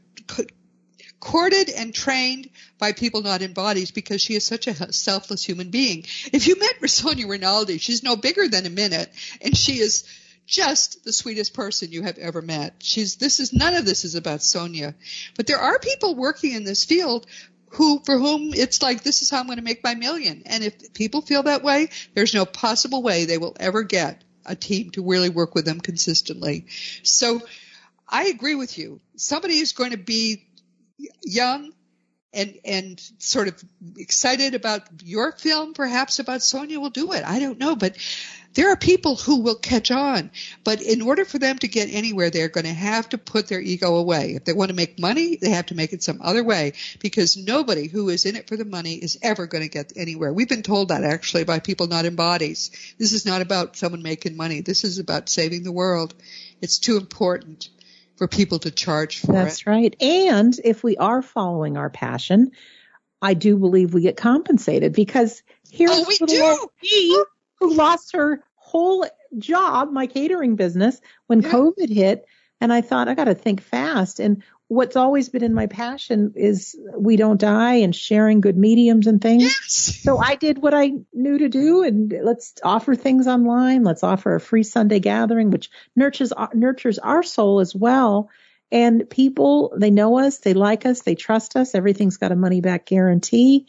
[1.20, 5.70] courted and trained by people not in bodies because she is such a selfless human
[5.70, 6.04] being.
[6.32, 10.04] If you met Sonia Rinaldi, she's no bigger than a minute, and she is
[10.46, 12.74] just the sweetest person you have ever met.
[12.80, 14.94] She's this is none of this is about Sonia.
[15.36, 17.26] But there are people working in this field
[17.68, 20.42] who for whom it's like this is how I'm going to make my million.
[20.46, 24.56] And if people feel that way, there's no possible way they will ever get a
[24.56, 26.66] team to really work with them consistently.
[27.04, 27.42] So
[28.08, 29.00] I agree with you.
[29.16, 30.44] Somebody is going to be
[31.22, 31.72] young
[32.32, 33.62] and and sort of
[33.96, 37.24] excited about your film, perhaps about Sonia will do it.
[37.24, 37.96] I don't know, but
[38.54, 40.30] there are people who will catch on,
[40.64, 43.60] but in order for them to get anywhere, they're going to have to put their
[43.60, 44.34] ego away.
[44.34, 47.36] If they want to make money, they have to make it some other way because
[47.36, 50.32] nobody who is in it for the money is ever going to get anywhere.
[50.32, 52.72] We've been told that actually by people not in bodies.
[52.98, 54.62] This is not about someone making money.
[54.62, 56.14] This is about saving the world.
[56.60, 57.68] It's too important
[58.20, 59.64] for people to charge for That's it.
[59.64, 59.96] That's right.
[59.98, 62.50] And if we are following our passion,
[63.22, 67.24] I do believe we get compensated because here's oh, we do.
[67.60, 69.06] Who lost her whole
[69.38, 71.50] job, my catering business, when yeah.
[71.50, 72.26] COVID hit.
[72.60, 74.20] And I thought, I got to think fast.
[74.20, 79.08] And what's always been in my passion is we don't die and sharing good mediums
[79.08, 79.42] and things.
[79.42, 80.00] Yes.
[80.02, 83.82] So I did what I knew to do and let's offer things online.
[83.82, 88.30] Let's offer a free Sunday gathering, which nurtures, nurtures our soul as well.
[88.70, 91.74] And people, they know us, they like us, they trust us.
[91.74, 93.66] Everything's got a money back guarantee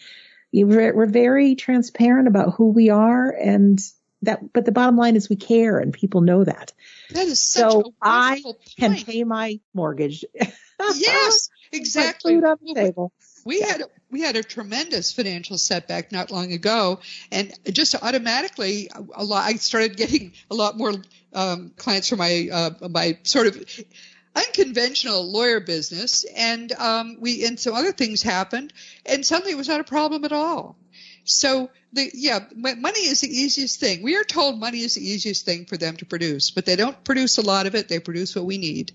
[0.53, 3.79] we're very transparent about who we are and
[4.23, 6.73] that, but the bottom line is we care and people know that.
[7.11, 8.41] That is such so I
[8.77, 10.25] can pay my mortgage.
[10.95, 12.35] yes, exactly.
[12.35, 13.11] Food on the table.
[13.43, 13.67] We yeah.
[13.67, 16.99] had we had a tremendous financial setback not long ago,
[17.31, 19.45] and just automatically, a lot.
[19.45, 20.93] I started getting a lot more
[21.33, 23.57] um, clients for my uh, my sort of
[24.35, 28.73] unconventional lawyer business, and um, we and some other things happened,
[29.05, 30.77] and suddenly it was not a problem at all.
[31.23, 34.01] So the yeah, money is the easiest thing.
[34.01, 37.03] We are told money is the easiest thing for them to produce, but they don't
[37.03, 37.87] produce a lot of it.
[37.87, 38.91] They produce what we need,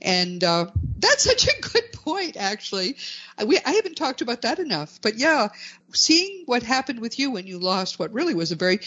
[0.00, 0.66] and uh,
[0.98, 2.36] that's such a good point.
[2.36, 2.96] Actually,
[3.44, 5.00] we I haven't talked about that enough.
[5.02, 5.48] But yeah,
[5.92, 8.80] seeing what happened with you when you lost what really was a very,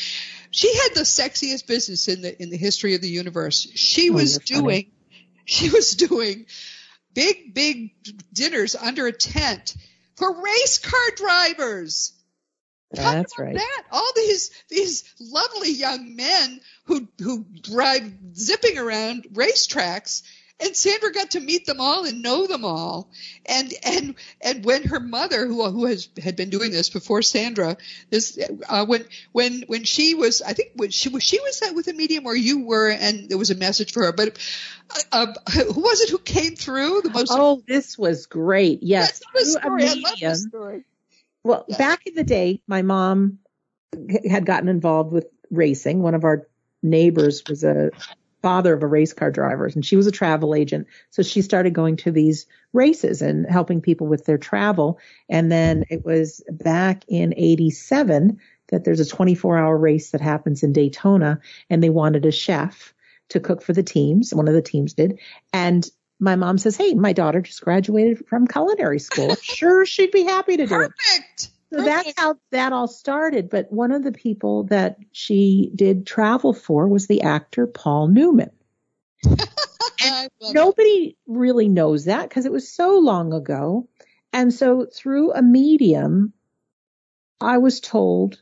[0.52, 3.68] she had the sexiest business in the in the history of the universe.
[3.76, 4.64] She oh, was doing.
[4.64, 4.92] Funny
[5.48, 6.46] she was doing
[7.14, 7.92] big, big
[8.34, 9.76] dinners under a tent
[10.16, 12.12] for race car drivers.
[12.92, 13.56] That's right.
[13.56, 20.24] That all these these lovely young men who who drive zipping around racetracks
[20.60, 23.12] and Sandra got to meet them all and know them all.
[23.46, 27.78] And and and when her mother, who who has had been doing this before Sandra,
[28.10, 31.76] this uh, when when when she was, I think when she was she was that
[31.76, 34.12] with a medium where you were, and there was a message for her.
[34.12, 34.38] But
[35.12, 37.32] uh, uh, who was it who came through the most?
[37.32, 38.82] Oh, this was great.
[38.82, 39.88] Yes, That's the story.
[39.88, 40.84] I love this story.
[41.48, 41.78] Well, yes.
[41.78, 43.40] back in the day, my mom
[44.30, 46.02] had gotten involved with racing.
[46.02, 46.46] One of our
[46.84, 47.90] neighbors was a
[48.42, 50.88] father of a race car driver and she was a travel agent.
[51.10, 55.00] So she started going to these races and helping people with their travel.
[55.30, 60.64] And then it was back in 87 that there's a 24 hour race that happens
[60.64, 62.94] in Daytona and they wanted a chef
[63.30, 64.34] to cook for the teams.
[64.34, 65.18] One of the teams did.
[65.54, 65.90] And
[66.20, 69.36] my mom says, Hey, my daughter just graduated from culinary school.
[69.42, 70.94] sure, she'd be happy to do Perfect.
[71.00, 71.18] it.
[71.18, 71.52] Perfect.
[71.74, 73.50] So that's how that all started.
[73.50, 78.52] But one of the people that she did travel for was the actor Paul Newman.
[80.04, 81.16] and nobody it.
[81.28, 83.90] really knows that because it was so long ago.
[84.32, 86.34] And so through a medium,
[87.42, 88.42] I was told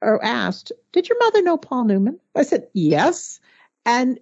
[0.00, 2.20] or asked, did your mother know Paul Newman?
[2.34, 3.40] I said, yes.
[3.84, 4.20] And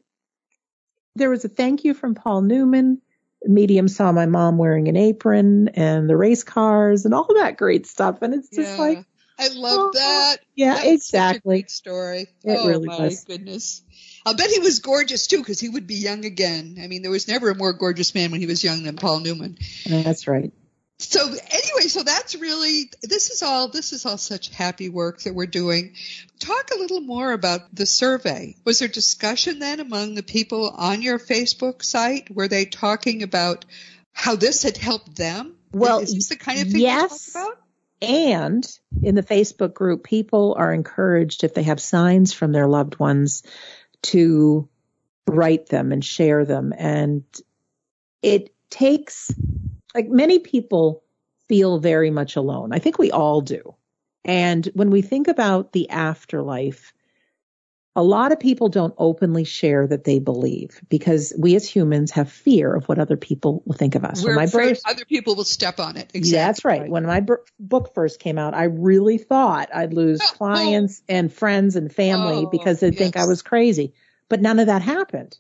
[1.17, 3.01] there was a thank you from Paul Newman.
[3.45, 7.87] Medium saw my mom wearing an apron and the race cars and all that great
[7.87, 8.23] stuff.
[8.23, 8.85] And it's just Yeah.
[8.85, 9.05] like,
[9.39, 10.37] I love Oh, that.
[10.55, 11.57] yeah, That was such a exactly.
[11.57, 12.21] great story.
[12.45, 13.25] It oh really my was.
[13.25, 13.83] goodness.
[14.25, 16.79] I'll bet he was gorgeous too, because he would be young again.
[16.83, 19.21] I mean, there was never a more gorgeous man when he was young than Paul
[19.21, 19.59] Newman.
[19.87, 20.53] That's right.
[20.99, 25.34] So anyway, so that's really this is all this is all such happy work that
[25.34, 25.95] we're doing.
[26.38, 28.57] Talk a little more about the survey.
[28.64, 32.34] Was there discussion then among the people on your Facebook site?
[32.34, 33.64] Were they talking about
[34.12, 35.57] how this had helped them?
[35.72, 37.32] Well, is this the kind of thing yes.
[37.34, 37.64] you talk about?
[38.01, 42.99] And in the Facebook group, people are encouraged if they have signs from their loved
[42.99, 43.42] ones
[44.03, 44.68] to
[45.26, 46.72] write them and share them.
[46.76, 47.24] And
[48.22, 49.32] it takes,
[49.95, 51.03] like many people
[51.49, 52.72] feel very much alone.
[52.72, 53.74] I think we all do.
[54.24, 56.92] And when we think about the afterlife,
[57.97, 62.32] a lot of people don't openly share that they believe because we as humans have
[62.32, 64.24] fear of what other people will think of us.
[64.24, 66.11] When We're my afraid birth- other people will step on it.
[66.14, 66.30] Exactly.
[66.30, 66.90] yeah, that's right.
[66.90, 67.24] When my
[67.61, 72.47] book first came out, I really thought I'd lose Oh, clients and friends and family
[72.47, 73.92] Oh, because they'd think I was crazy.
[74.28, 75.38] But none of that happened.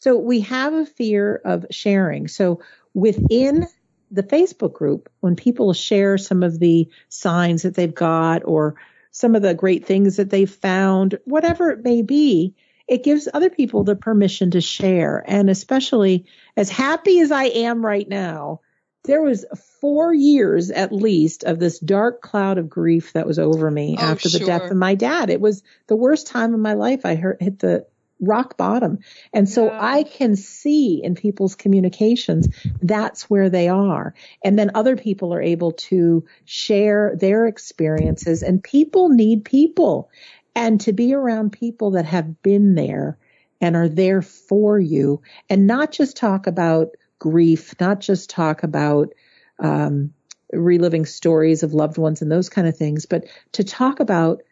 [0.00, 2.28] So we have a fear of sharing.
[2.28, 2.60] So
[2.92, 3.66] within
[4.10, 8.76] the Facebook group, when people share some of the signs that they've got or
[9.10, 12.54] some of the great things that they've found, whatever it may be,
[12.86, 15.24] it gives other people the permission to share.
[15.26, 16.26] And especially
[16.56, 18.60] as happy as I am right now,
[19.04, 19.44] there was
[19.80, 24.02] four years at least of this dark cloud of grief that was over me Oh,
[24.02, 25.30] after the death of my dad.
[25.30, 27.04] It was the worst time of my life.
[27.04, 27.86] I hurt, hit the
[28.20, 28.98] rock bottom.
[29.32, 29.78] And so Yeah.
[29.80, 32.48] I can see in people's communications,
[32.80, 34.14] that's where they are.
[34.44, 40.10] And then other people are able to share their experiences and people need people
[40.54, 43.18] and to be around people that have been there
[43.60, 49.12] and are there for you and not just talk about grief, not just talk about,
[49.58, 50.12] um,
[50.52, 54.42] reliving stories of loved ones and those kind of things, but to talk about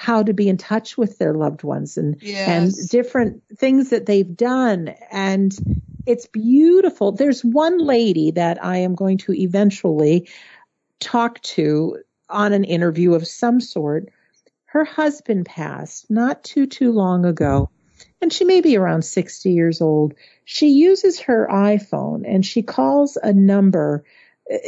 [0.00, 2.22] how to be in touch with their loved ones and
[2.68, 5.58] and different things that they've done and
[6.06, 7.10] it's beautiful.
[7.10, 10.28] There's one lady that I am going to eventually
[11.00, 11.98] talk to
[12.30, 14.10] on an interview of some sort.
[14.66, 17.68] Her husband passed not too too long ago
[18.22, 20.14] and she may be around 60 years old.
[20.44, 24.04] She uses her iPhone and she calls a number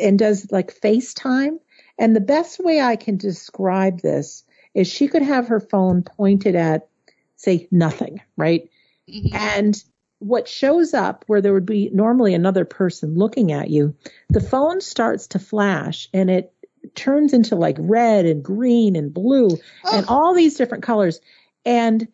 [0.02, 1.60] and does like FaceTime.
[2.00, 4.42] And the best way I can describe this
[4.74, 6.88] is she could have her phone pointed at,
[7.36, 8.68] say, nothing, right?
[9.08, 9.34] Mhm.
[9.34, 9.84] And
[10.20, 13.94] what shows up where there would be normally another person looking at you,
[14.28, 16.52] the phone starts to flash and it
[16.94, 19.48] turns into like red and green and blue
[19.92, 21.20] and Oh, all these different colors.
[21.64, 22.06] And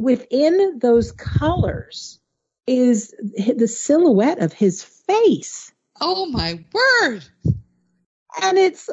[0.00, 2.20] within those colors
[2.66, 3.12] is
[3.58, 5.72] the silhouette of his face.
[6.00, 7.24] oh my word.
[8.42, 8.88] And it's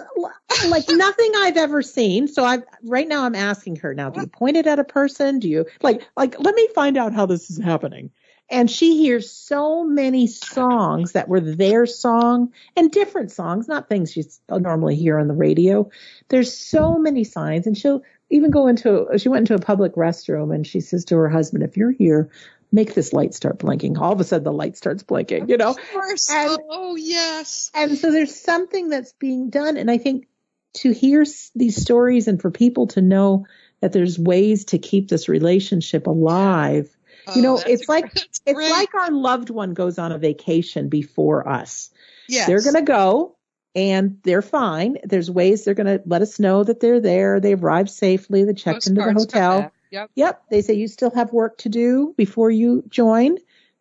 [0.68, 2.28] like nothing I've ever seen.
[2.28, 5.40] So I right now I'm asking her now, do you point it at a person?
[5.40, 8.12] Do you like like let me find out how this is happening.
[8.50, 14.16] And she hears so many songs that were their song and different songs, not things
[14.16, 15.90] you normally hear on the radio.
[16.30, 20.56] There's so many signs and she'll even go into, she went into a public restroom
[20.56, 22.30] and she says to her husband, if you're here,
[22.72, 23.98] make this light start blinking.
[23.98, 25.70] All of a sudden the light starts blinking, you know?
[25.72, 26.30] Of course.
[26.32, 27.72] And- oh yes.
[27.74, 29.78] And so there's something that's being done.
[29.78, 30.28] And I think
[30.76, 33.46] to hear s- these stories and for people to know
[33.82, 36.90] that there's ways to keep this relationship alive,
[37.36, 38.70] you Oh, know, it's like, that's it's great.
[38.72, 41.90] like our loved one goes on a vacation before us.
[42.28, 42.48] yes.
[42.48, 43.36] They're going to go
[43.76, 44.98] and they're fine.
[45.04, 47.40] There's ways they're going to let us know that they're there.
[47.40, 48.44] They arrived safely.
[48.44, 49.72] They checked into the hotel.
[49.92, 50.12] Yep.
[50.16, 50.44] Yep.
[50.50, 53.38] They say you still have work to do before you join.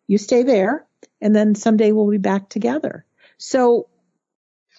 [0.07, 0.85] You stay there
[1.21, 3.05] and then someday we'll be back together.
[3.37, 3.87] So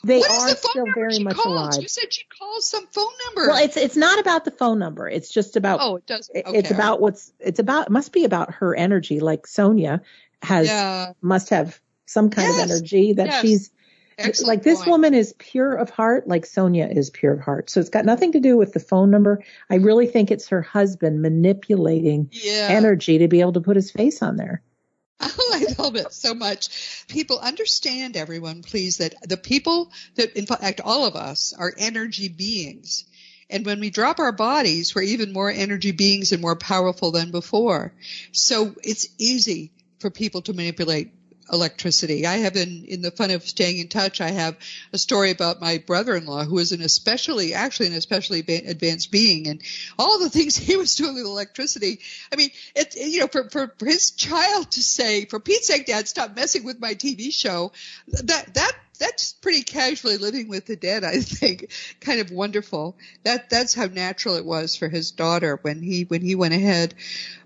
[0.04, 1.46] they What are the still very much calls?
[1.76, 1.82] alive.
[1.82, 3.48] You said she calls some phone number.
[3.48, 5.08] Well, it's it's not about the phone number.
[5.08, 6.30] It's just about oh, it does.
[6.30, 6.42] Okay.
[6.58, 10.00] it's about what's it's about it must be about her energy like Sonia
[10.40, 11.12] has yeah.
[11.20, 12.64] must have some kind Yes.
[12.64, 13.42] of energy that Yes.
[13.42, 13.70] she's
[14.18, 14.90] Excellent like this point.
[14.90, 17.70] woman is pure of heart like Sonia is pure of heart.
[17.70, 19.44] So it's got nothing to do with the phone number.
[19.70, 22.68] I really think it's her husband manipulating Yeah.
[22.70, 24.62] energy to be able to put his face on there.
[25.20, 27.04] I love it so much.
[27.08, 32.28] People understand, everyone, please, that the people that, in fact, all of us are energy
[32.28, 33.04] beings.
[33.50, 37.30] And when we drop our bodies, we're even more energy beings and more powerful than
[37.30, 37.94] before.
[38.32, 41.12] So it's easy for people to manipulate
[41.52, 42.26] electricity.
[42.26, 44.56] I have in, in the fun of staying in touch, I have
[44.92, 49.62] a story about my brother-in-law who is an especially, actually an especially advanced being and
[49.98, 52.00] all the things he was doing with electricity.
[52.32, 55.86] I mean, it, you know, for, for, for his child to say, for Pete's sake,
[55.86, 57.72] dad, stop messing with my TV show,
[58.08, 61.70] that, that, that's pretty casually living with the dead, I think.
[62.00, 62.96] Kind of wonderful.
[63.22, 66.94] That that's how natural it was for his daughter when he when he went ahead.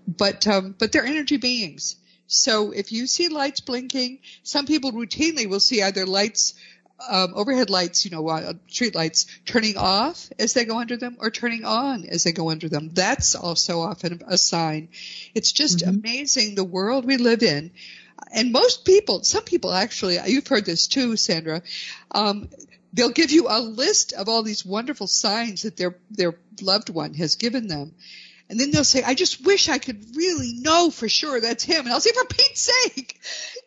[0.07, 1.95] But um but they're energy beings.
[2.33, 6.55] So if you see lights blinking, some people routinely will see either lights,
[7.07, 11.17] um, overhead lights, you know, uh, street lights turning off as they go under them
[11.19, 12.89] or turning on as they go under them.
[12.91, 14.89] That's also often a sign.
[15.35, 15.99] It's just mm-hmm.
[15.99, 17.69] amazing the world we live in.
[18.31, 21.61] And most people, some people actually, you've heard this too, Sandra,
[22.09, 22.49] um,
[22.93, 27.13] they'll give you a list of all these wonderful signs that their, their loved one
[27.13, 27.93] has given them.
[28.49, 31.85] And then they'll say, I just wish I could really know for sure that's him.
[31.85, 33.19] And I'll say, for Pete's sake,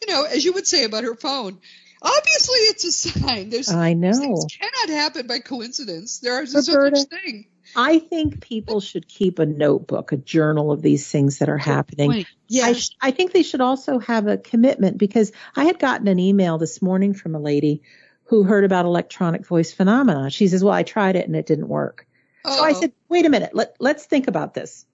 [0.02, 1.58] you know, as you would say about her phone,
[2.02, 3.50] obviously it's a sign.
[3.50, 4.12] There's, I know.
[4.12, 6.18] Things cannot happen by coincidence.
[6.20, 7.46] There is no such thing.
[7.74, 12.24] I think people should keep a notebook, a journal of these things that are happening.
[12.48, 12.90] Yes.
[13.00, 16.58] I, I think they should also have a commitment because I had gotten an email
[16.58, 17.82] this morning from a lady
[18.24, 20.30] who heard about electronic voice phenomena.
[20.30, 22.06] She says, well, I tried it and it didn't work.
[22.46, 24.86] So I said, wait a minute, let, let's think about this.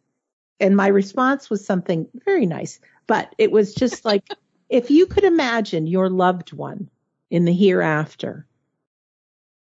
[0.60, 4.28] And my response was something very nice, but it was just like,
[4.68, 6.88] if you could imagine your loved one
[7.30, 8.46] in the hereafter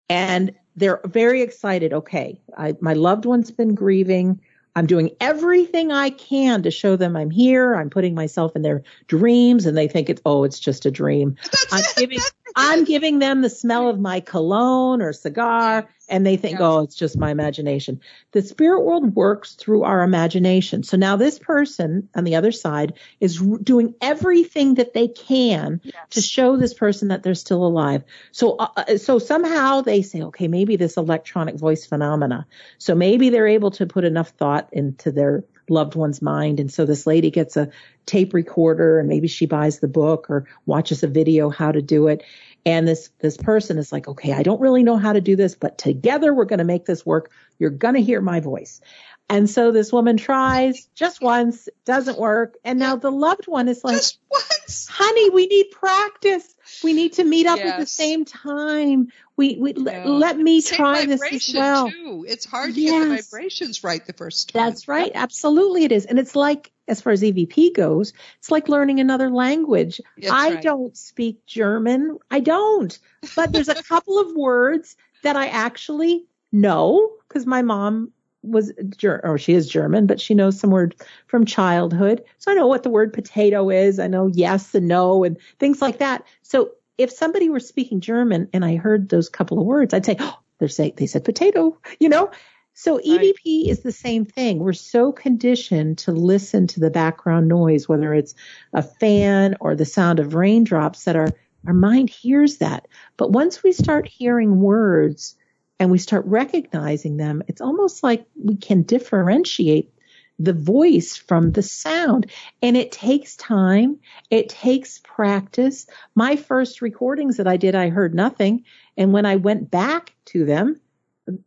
[0.09, 1.93] and they're very excited.
[1.93, 2.41] Okay.
[2.57, 4.41] I, my loved one's been grieving.
[4.75, 7.75] I'm doing everything I can to show them I'm here.
[7.75, 11.38] I'm putting myself in their dreams and they think it's, oh, it's just a dream.
[11.71, 12.19] I'm giving,
[12.55, 16.95] I'm giving them the smell of my cologne or cigar and they think, oh, it's
[16.95, 17.99] just my imagination.
[18.31, 20.83] The spirit world works through our imagination.
[20.83, 25.95] So now this person on the other side is doing everything that they can yes.
[26.11, 28.03] to show this person that they're still alive.
[28.31, 32.45] So, uh, uh, so somehow they say, okay, maybe this electronic voice phenomena.
[32.77, 36.59] So maybe they're able to put enough thought into their loved one's mind.
[36.59, 37.70] And so this lady gets a
[38.05, 42.07] tape recorder and maybe she buys the book or watches a video how to do
[42.07, 42.24] it.
[42.66, 45.55] And this, this person is like, okay, I don't really know how to do this,
[45.55, 47.32] but together we're going to make this work.
[47.59, 48.82] You're going to hear my voice.
[49.28, 52.57] And so this woman tries just once, doesn't work.
[52.63, 54.88] And now the loved one is like, just once.
[54.88, 56.53] honey, we need practice.
[56.84, 57.73] We need to meet up yes.
[57.73, 59.11] at the same time.
[59.36, 60.03] We, we yeah.
[60.05, 61.89] l- let me same try this as well.
[61.89, 62.26] Too.
[62.28, 62.91] It's hard to yes.
[62.91, 64.63] get the vibrations right the first time.
[64.63, 65.11] That's right.
[65.15, 66.05] Absolutely it is.
[66.05, 69.99] And it's like, as far as EVP goes, it's like learning another language.
[70.17, 70.61] That's I right.
[70.61, 72.19] don't speak German.
[72.30, 72.97] I don't.
[73.36, 78.11] But there's a couple of words that I actually know because my mom
[78.45, 78.71] was
[79.01, 80.95] or she is German, but she knows some word
[81.27, 82.23] from childhood.
[82.37, 83.99] So I know what the word potato is.
[83.99, 86.25] I know yes and no and things like that.
[86.41, 90.15] So if somebody were speaking German and I heard those couple of words, I'd say,
[90.19, 92.31] oh, they're saying they said potato, you know.
[92.77, 93.71] So EVP right.
[93.71, 94.59] is the same thing.
[94.59, 98.35] We're so conditioned to listen to the background noise, whether it's
[98.73, 101.29] a fan or the sound of raindrops that our,
[101.65, 102.89] our mind hears that.
[103.15, 105.37] But once we start hearing words
[105.80, 109.91] and we start recognizing them, it's almost like we can differentiate
[110.39, 112.30] the voice from the sound.
[112.61, 113.99] And it takes time.
[114.30, 115.88] It takes practice.
[116.13, 118.63] My first recordings that I did, I heard nothing.
[118.97, 120.80] And when I went back to them,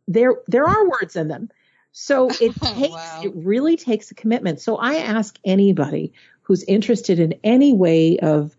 [0.06, 1.50] there there are words in them.
[1.92, 3.22] So it oh, takes wow.
[3.24, 4.60] it really takes a commitment.
[4.60, 6.12] So I ask anybody
[6.42, 8.56] who's interested in any way of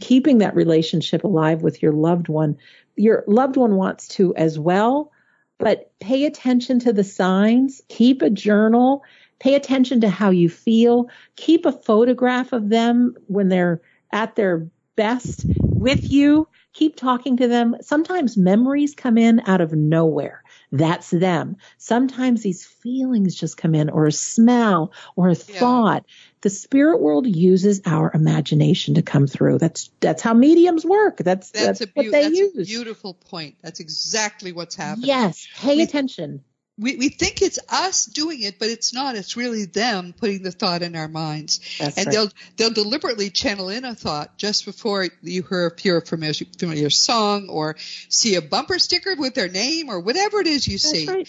[0.00, 2.58] keeping that relationship alive with your loved one.
[3.00, 5.10] Your loved one wants to as well,
[5.58, 9.02] but pay attention to the signs, keep a journal,
[9.38, 13.80] pay attention to how you feel, keep a photograph of them when they're
[14.12, 17.74] at their best with you, keep talking to them.
[17.80, 20.44] Sometimes memories come in out of nowhere.
[20.72, 21.56] That's them.
[21.78, 26.04] Sometimes these feelings just come in or a smell or a thought.
[26.06, 26.14] Yeah.
[26.42, 29.58] The spirit world uses our imagination to come through.
[29.58, 31.18] That's, that's how mediums work.
[31.18, 32.56] That's, that's, that's be- what they that's use.
[32.56, 33.56] a beautiful point.
[33.62, 35.08] That's exactly what's happening.
[35.08, 35.48] Yes.
[35.56, 36.44] Pay attention
[36.80, 39.14] we, we think it's us doing it, but it's not.
[39.14, 41.60] It's really them putting the thought in our minds.
[41.78, 42.12] That's and right.
[42.12, 46.88] they'll they'll deliberately channel in a thought just before you hear, hear a familiar, familiar
[46.88, 47.76] song or
[48.08, 51.06] see a bumper sticker with their name or whatever it is you That's see.
[51.06, 51.28] Right.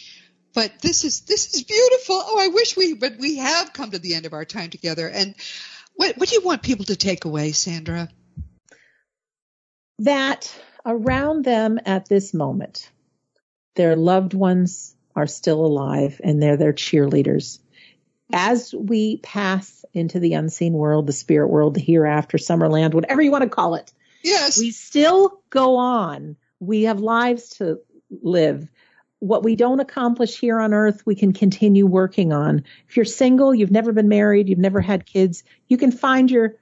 [0.54, 2.22] But this is this is beautiful.
[2.24, 5.10] Oh, I wish we but we have come to the end of our time together.
[5.10, 5.36] And
[5.95, 8.10] what what do you want people to take away, Sandra?
[9.99, 10.54] That
[10.86, 12.89] around them at this moment,
[13.76, 17.59] their loved ones are still alive and they're their cheerleaders.
[18.34, 23.32] as we pass into the unseen world, the spirit world, the hereafter, Summerland, whatever you
[23.32, 23.91] want to call it.
[24.24, 24.57] Yes.
[24.57, 26.38] We still go on.
[26.59, 27.80] We have lives to
[28.22, 28.70] live.
[29.20, 32.64] What we don't accomplish here on earth, we can continue working on.
[32.88, 36.55] If you're single, you've never been married, you've never had kids, you can find your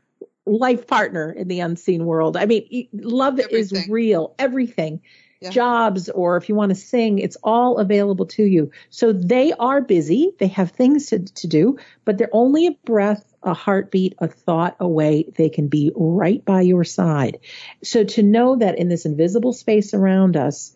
[0.46, 2.36] life partner in the unseen world.
[2.36, 3.60] I mean, love everything.
[3.60, 5.02] is real, everything.
[5.42, 5.52] Yeah.
[5.52, 8.72] Jobs, or if you want to sing, it's all available to you.
[8.90, 10.34] So they are busy.
[10.38, 14.76] They have things to, to do, but they're only a breath, a heartbeat, a thought
[14.82, 15.32] away.
[15.38, 17.40] They can be right by your side.
[17.84, 20.76] So to know that in this invisible space around us,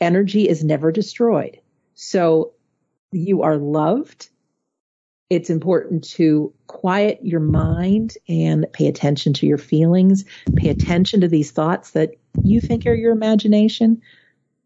[0.00, 1.60] energy is never destroyed.
[1.94, 2.54] So
[3.12, 4.30] you are loved
[5.30, 10.24] it's important to quiet your mind and pay attention to your feelings,
[10.56, 12.12] pay attention to these thoughts that
[12.42, 14.00] you think are your imagination.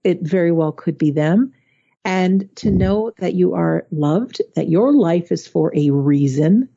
[0.04, 1.52] It very well could be them.
[2.04, 6.68] And to know that you are loved, that your life is for a reason.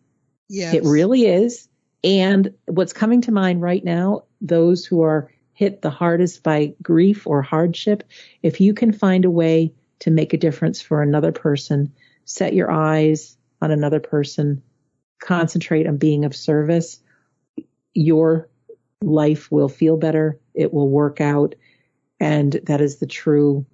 [0.50, 0.76] Yes.
[0.76, 1.68] It really is.
[2.04, 7.26] And what's coming to mind right now, those who are hit the hardest by grief
[7.26, 8.04] or hardship,
[8.44, 11.94] if you can find a way to make a difference for another person,
[12.26, 14.62] set your eyes on another person,
[15.20, 17.00] concentrate on being of service,
[17.94, 18.48] your
[19.02, 20.40] life will feel better.
[20.54, 21.56] It will work out.
[22.20, 23.66] And that is the true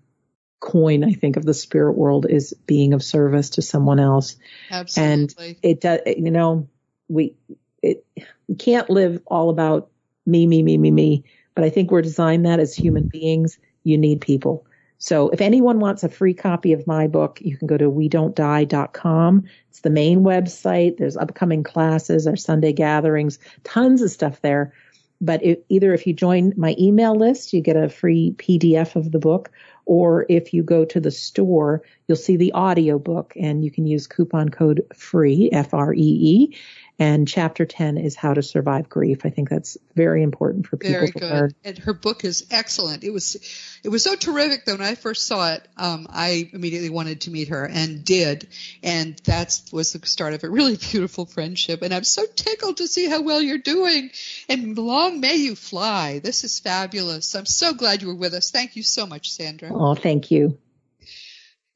[0.60, 4.38] coin, I think, of the spirit world is being of service to someone else.
[4.72, 5.48] Absolutely.
[5.48, 6.70] And it does, you know,
[7.08, 7.36] we,
[7.84, 8.06] it,
[8.48, 9.90] we can't live all about
[10.26, 11.24] me, me, me, me, me.
[11.54, 13.60] But I think we're designed that as human beings.
[13.84, 14.66] You need people.
[15.02, 18.08] So if anyone wants a free copy of my book, you can go to we
[18.08, 19.46] don't die.com.
[19.68, 20.98] It's the main website.
[20.98, 24.74] There's upcoming classes, our Sunday gatherings, tons of stuff there.
[25.20, 29.12] But if, either if you join my email list, you get a free PDF of
[29.12, 29.50] the book,
[29.88, 33.88] or if you go to the store, you'll see the audio book and you can
[33.88, 36.56] use coupon code FREE, F-R-E-E,
[37.02, 39.26] and chapter 10 is how to survive grief.
[39.26, 41.32] I think that's very important for people very to good.
[41.32, 41.52] learn.
[41.64, 43.04] And her book is excellent.
[43.04, 43.38] It was,
[43.84, 47.32] it was so terrific that when I first saw it, um, I immediately wanted to
[47.32, 48.50] meet her and did.
[48.84, 51.82] And that was the start of a really beautiful friendship.
[51.82, 54.12] And I'm so tickled to see how well you're doing.
[54.48, 56.20] And long may you fly.
[56.20, 57.34] This is fabulous.
[57.34, 58.52] I'm so glad you were with us.
[58.52, 59.72] Thank you so much, Sandra.
[59.74, 60.56] Oh, thank you.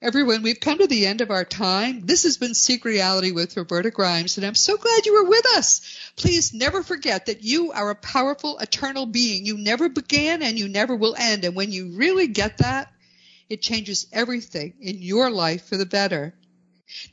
[0.05, 2.01] Everyone, we've come to the end of our time.
[2.05, 5.47] This has been Seek Reality with Roberta Grimes, and I'm so glad you were with
[5.57, 5.81] us.
[6.15, 9.47] Please never forget that you are a powerful, eternal being.
[9.47, 11.43] You never began and you never will end.
[11.43, 12.93] And when you really get that,
[13.49, 16.35] it changes everything in your life for the better.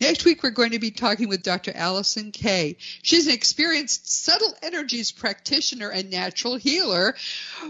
[0.00, 1.72] Next week, we're going to be talking with Dr.
[1.74, 2.76] Allison Kay.
[3.02, 7.14] She's an experienced subtle energies practitioner and natural healer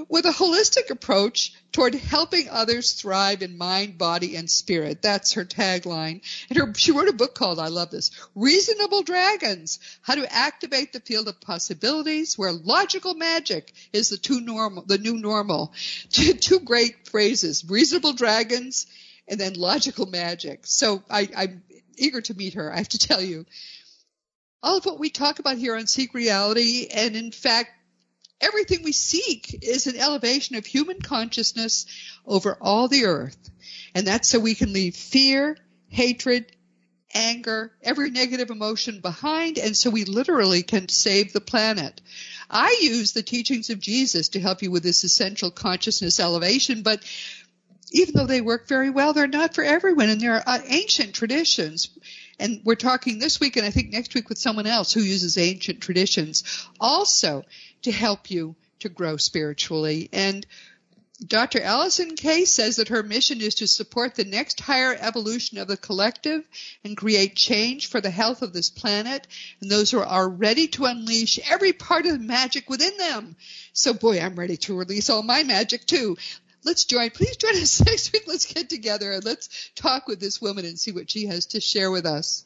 [0.09, 5.01] with a holistic approach toward helping others thrive in mind, body, and spirit.
[5.01, 6.23] That's her tagline.
[6.51, 10.93] And her, she wrote a book called, I love this, Reasonable Dragons, How to Activate
[10.93, 15.73] the Field of Possibilities, where logical magic is the, two normal, the new normal.
[16.11, 18.87] Two, two great phrases, reasonable dragons
[19.29, 20.67] and then logical magic.
[20.67, 21.63] So I, I'm
[22.03, 23.47] eager to meet her, I have to tell you.
[24.63, 27.71] All of what we talk about here on Seek Reality, and in fact,
[28.41, 31.87] everything we seek is an elevation of human consciousness
[32.27, 33.51] over all the earth.
[33.95, 35.57] And that's so we can leave fear,
[35.89, 36.53] hatred,
[37.15, 42.01] anger, every negative emotion behind, and so we literally can save the planet.
[42.51, 47.03] I use the teachings of Jesus to help you with this essential consciousness elevation, but
[47.93, 51.91] even though they work very well, they're not for everyone, and there are ancient traditions.
[52.39, 55.39] And we're talking this week, and I think next week with someone else who uses
[55.39, 57.45] ancient traditions also
[57.83, 60.09] to help you to grow spiritually.
[60.13, 60.47] And
[61.25, 61.63] Dr.
[61.63, 65.77] Allison Kay says that her mission is to support the next higher evolution of the
[65.77, 66.43] collective
[66.85, 69.27] and create change for the health of this planet
[69.61, 73.37] and those who are ready to unleash every part of the magic within them.
[73.73, 76.17] So boy, I'm ready to release all my magic too
[76.65, 77.11] let's join.
[77.11, 78.25] Please join us next week.
[78.27, 81.61] Let's get together and let's talk with this woman and see what she has to
[81.61, 82.45] share with us.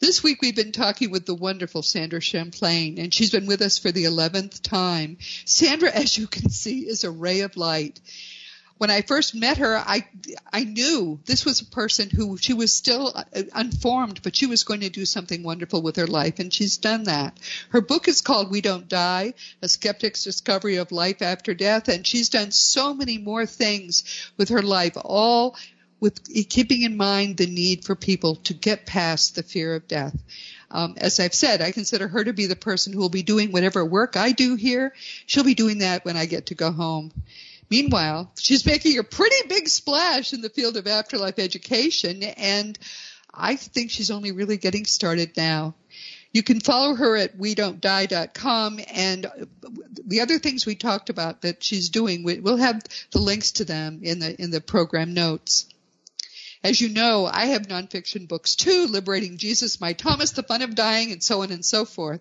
[0.00, 3.78] This week we've been talking with the wonderful Sandra Champlain, and she's been with us
[3.78, 5.16] for the 11th time.
[5.44, 8.00] Sandra, as you can see, is a ray of light
[8.82, 10.04] when I first met her, I
[10.52, 14.64] I knew this was a person who she was still uh, unformed, but she was
[14.64, 17.38] going to do something wonderful with her life, and she's done that.
[17.68, 22.04] Her book is called We Don't Die: A Skeptic's Discovery of Life After Death, and
[22.04, 24.02] she's done so many more things
[24.36, 25.56] with her life, all
[26.00, 30.20] with keeping in mind the need for people to get past the fear of death.
[30.72, 33.52] Um, as I've said, I consider her to be the person who will be doing
[33.52, 34.92] whatever work I do here.
[35.26, 37.12] She'll be doing that when I get to go home.
[37.72, 42.78] Meanwhile, she's making a pretty big splash in the field of afterlife education and
[43.32, 45.74] I think she's only really getting started now.
[46.34, 49.26] You can follow her at we don't die.com and
[50.06, 54.00] the other things we talked about that she's doing, we'll have the links to them
[54.02, 55.64] in the, in the program notes.
[56.62, 60.74] As you know, I have nonfiction books too, Liberating Jesus, My Thomas, The Fun of
[60.74, 62.20] Dying, and so on and so forth.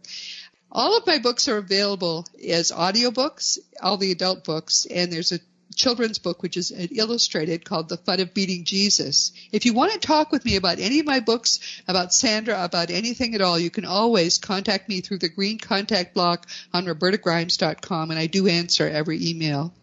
[0.72, 5.40] All of my books are available as audiobooks, all the adult books, and there's a
[5.76, 9.34] children's book, which is illustrated called The Fun of Beating Jesus.
[9.52, 12.90] If you want to talk with me about any of my books, about Sandra, about
[12.90, 18.12] anything at all, you can always contact me through the green contact block on robertagrimes.com
[18.12, 19.74] and I do answer every email.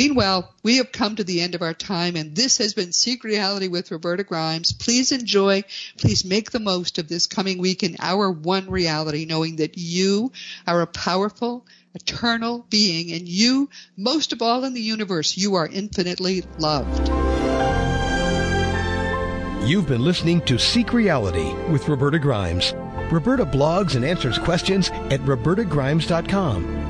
[0.00, 3.22] Meanwhile, we have come to the end of our time and this has been Seek
[3.22, 4.72] Reality with Roberta Grimes.
[4.72, 5.62] Please enjoy,
[5.98, 10.32] please make the most of this coming week in our one reality, knowing that you
[10.66, 15.66] are a powerful, eternal being, and you, most of all in the universe, you are
[15.66, 17.10] infinitely loved.
[19.68, 22.72] You've been listening to Seek Reality with Roberta Grimes.
[23.12, 26.89] Roberta blogs and answers questions at robertagrimes.com.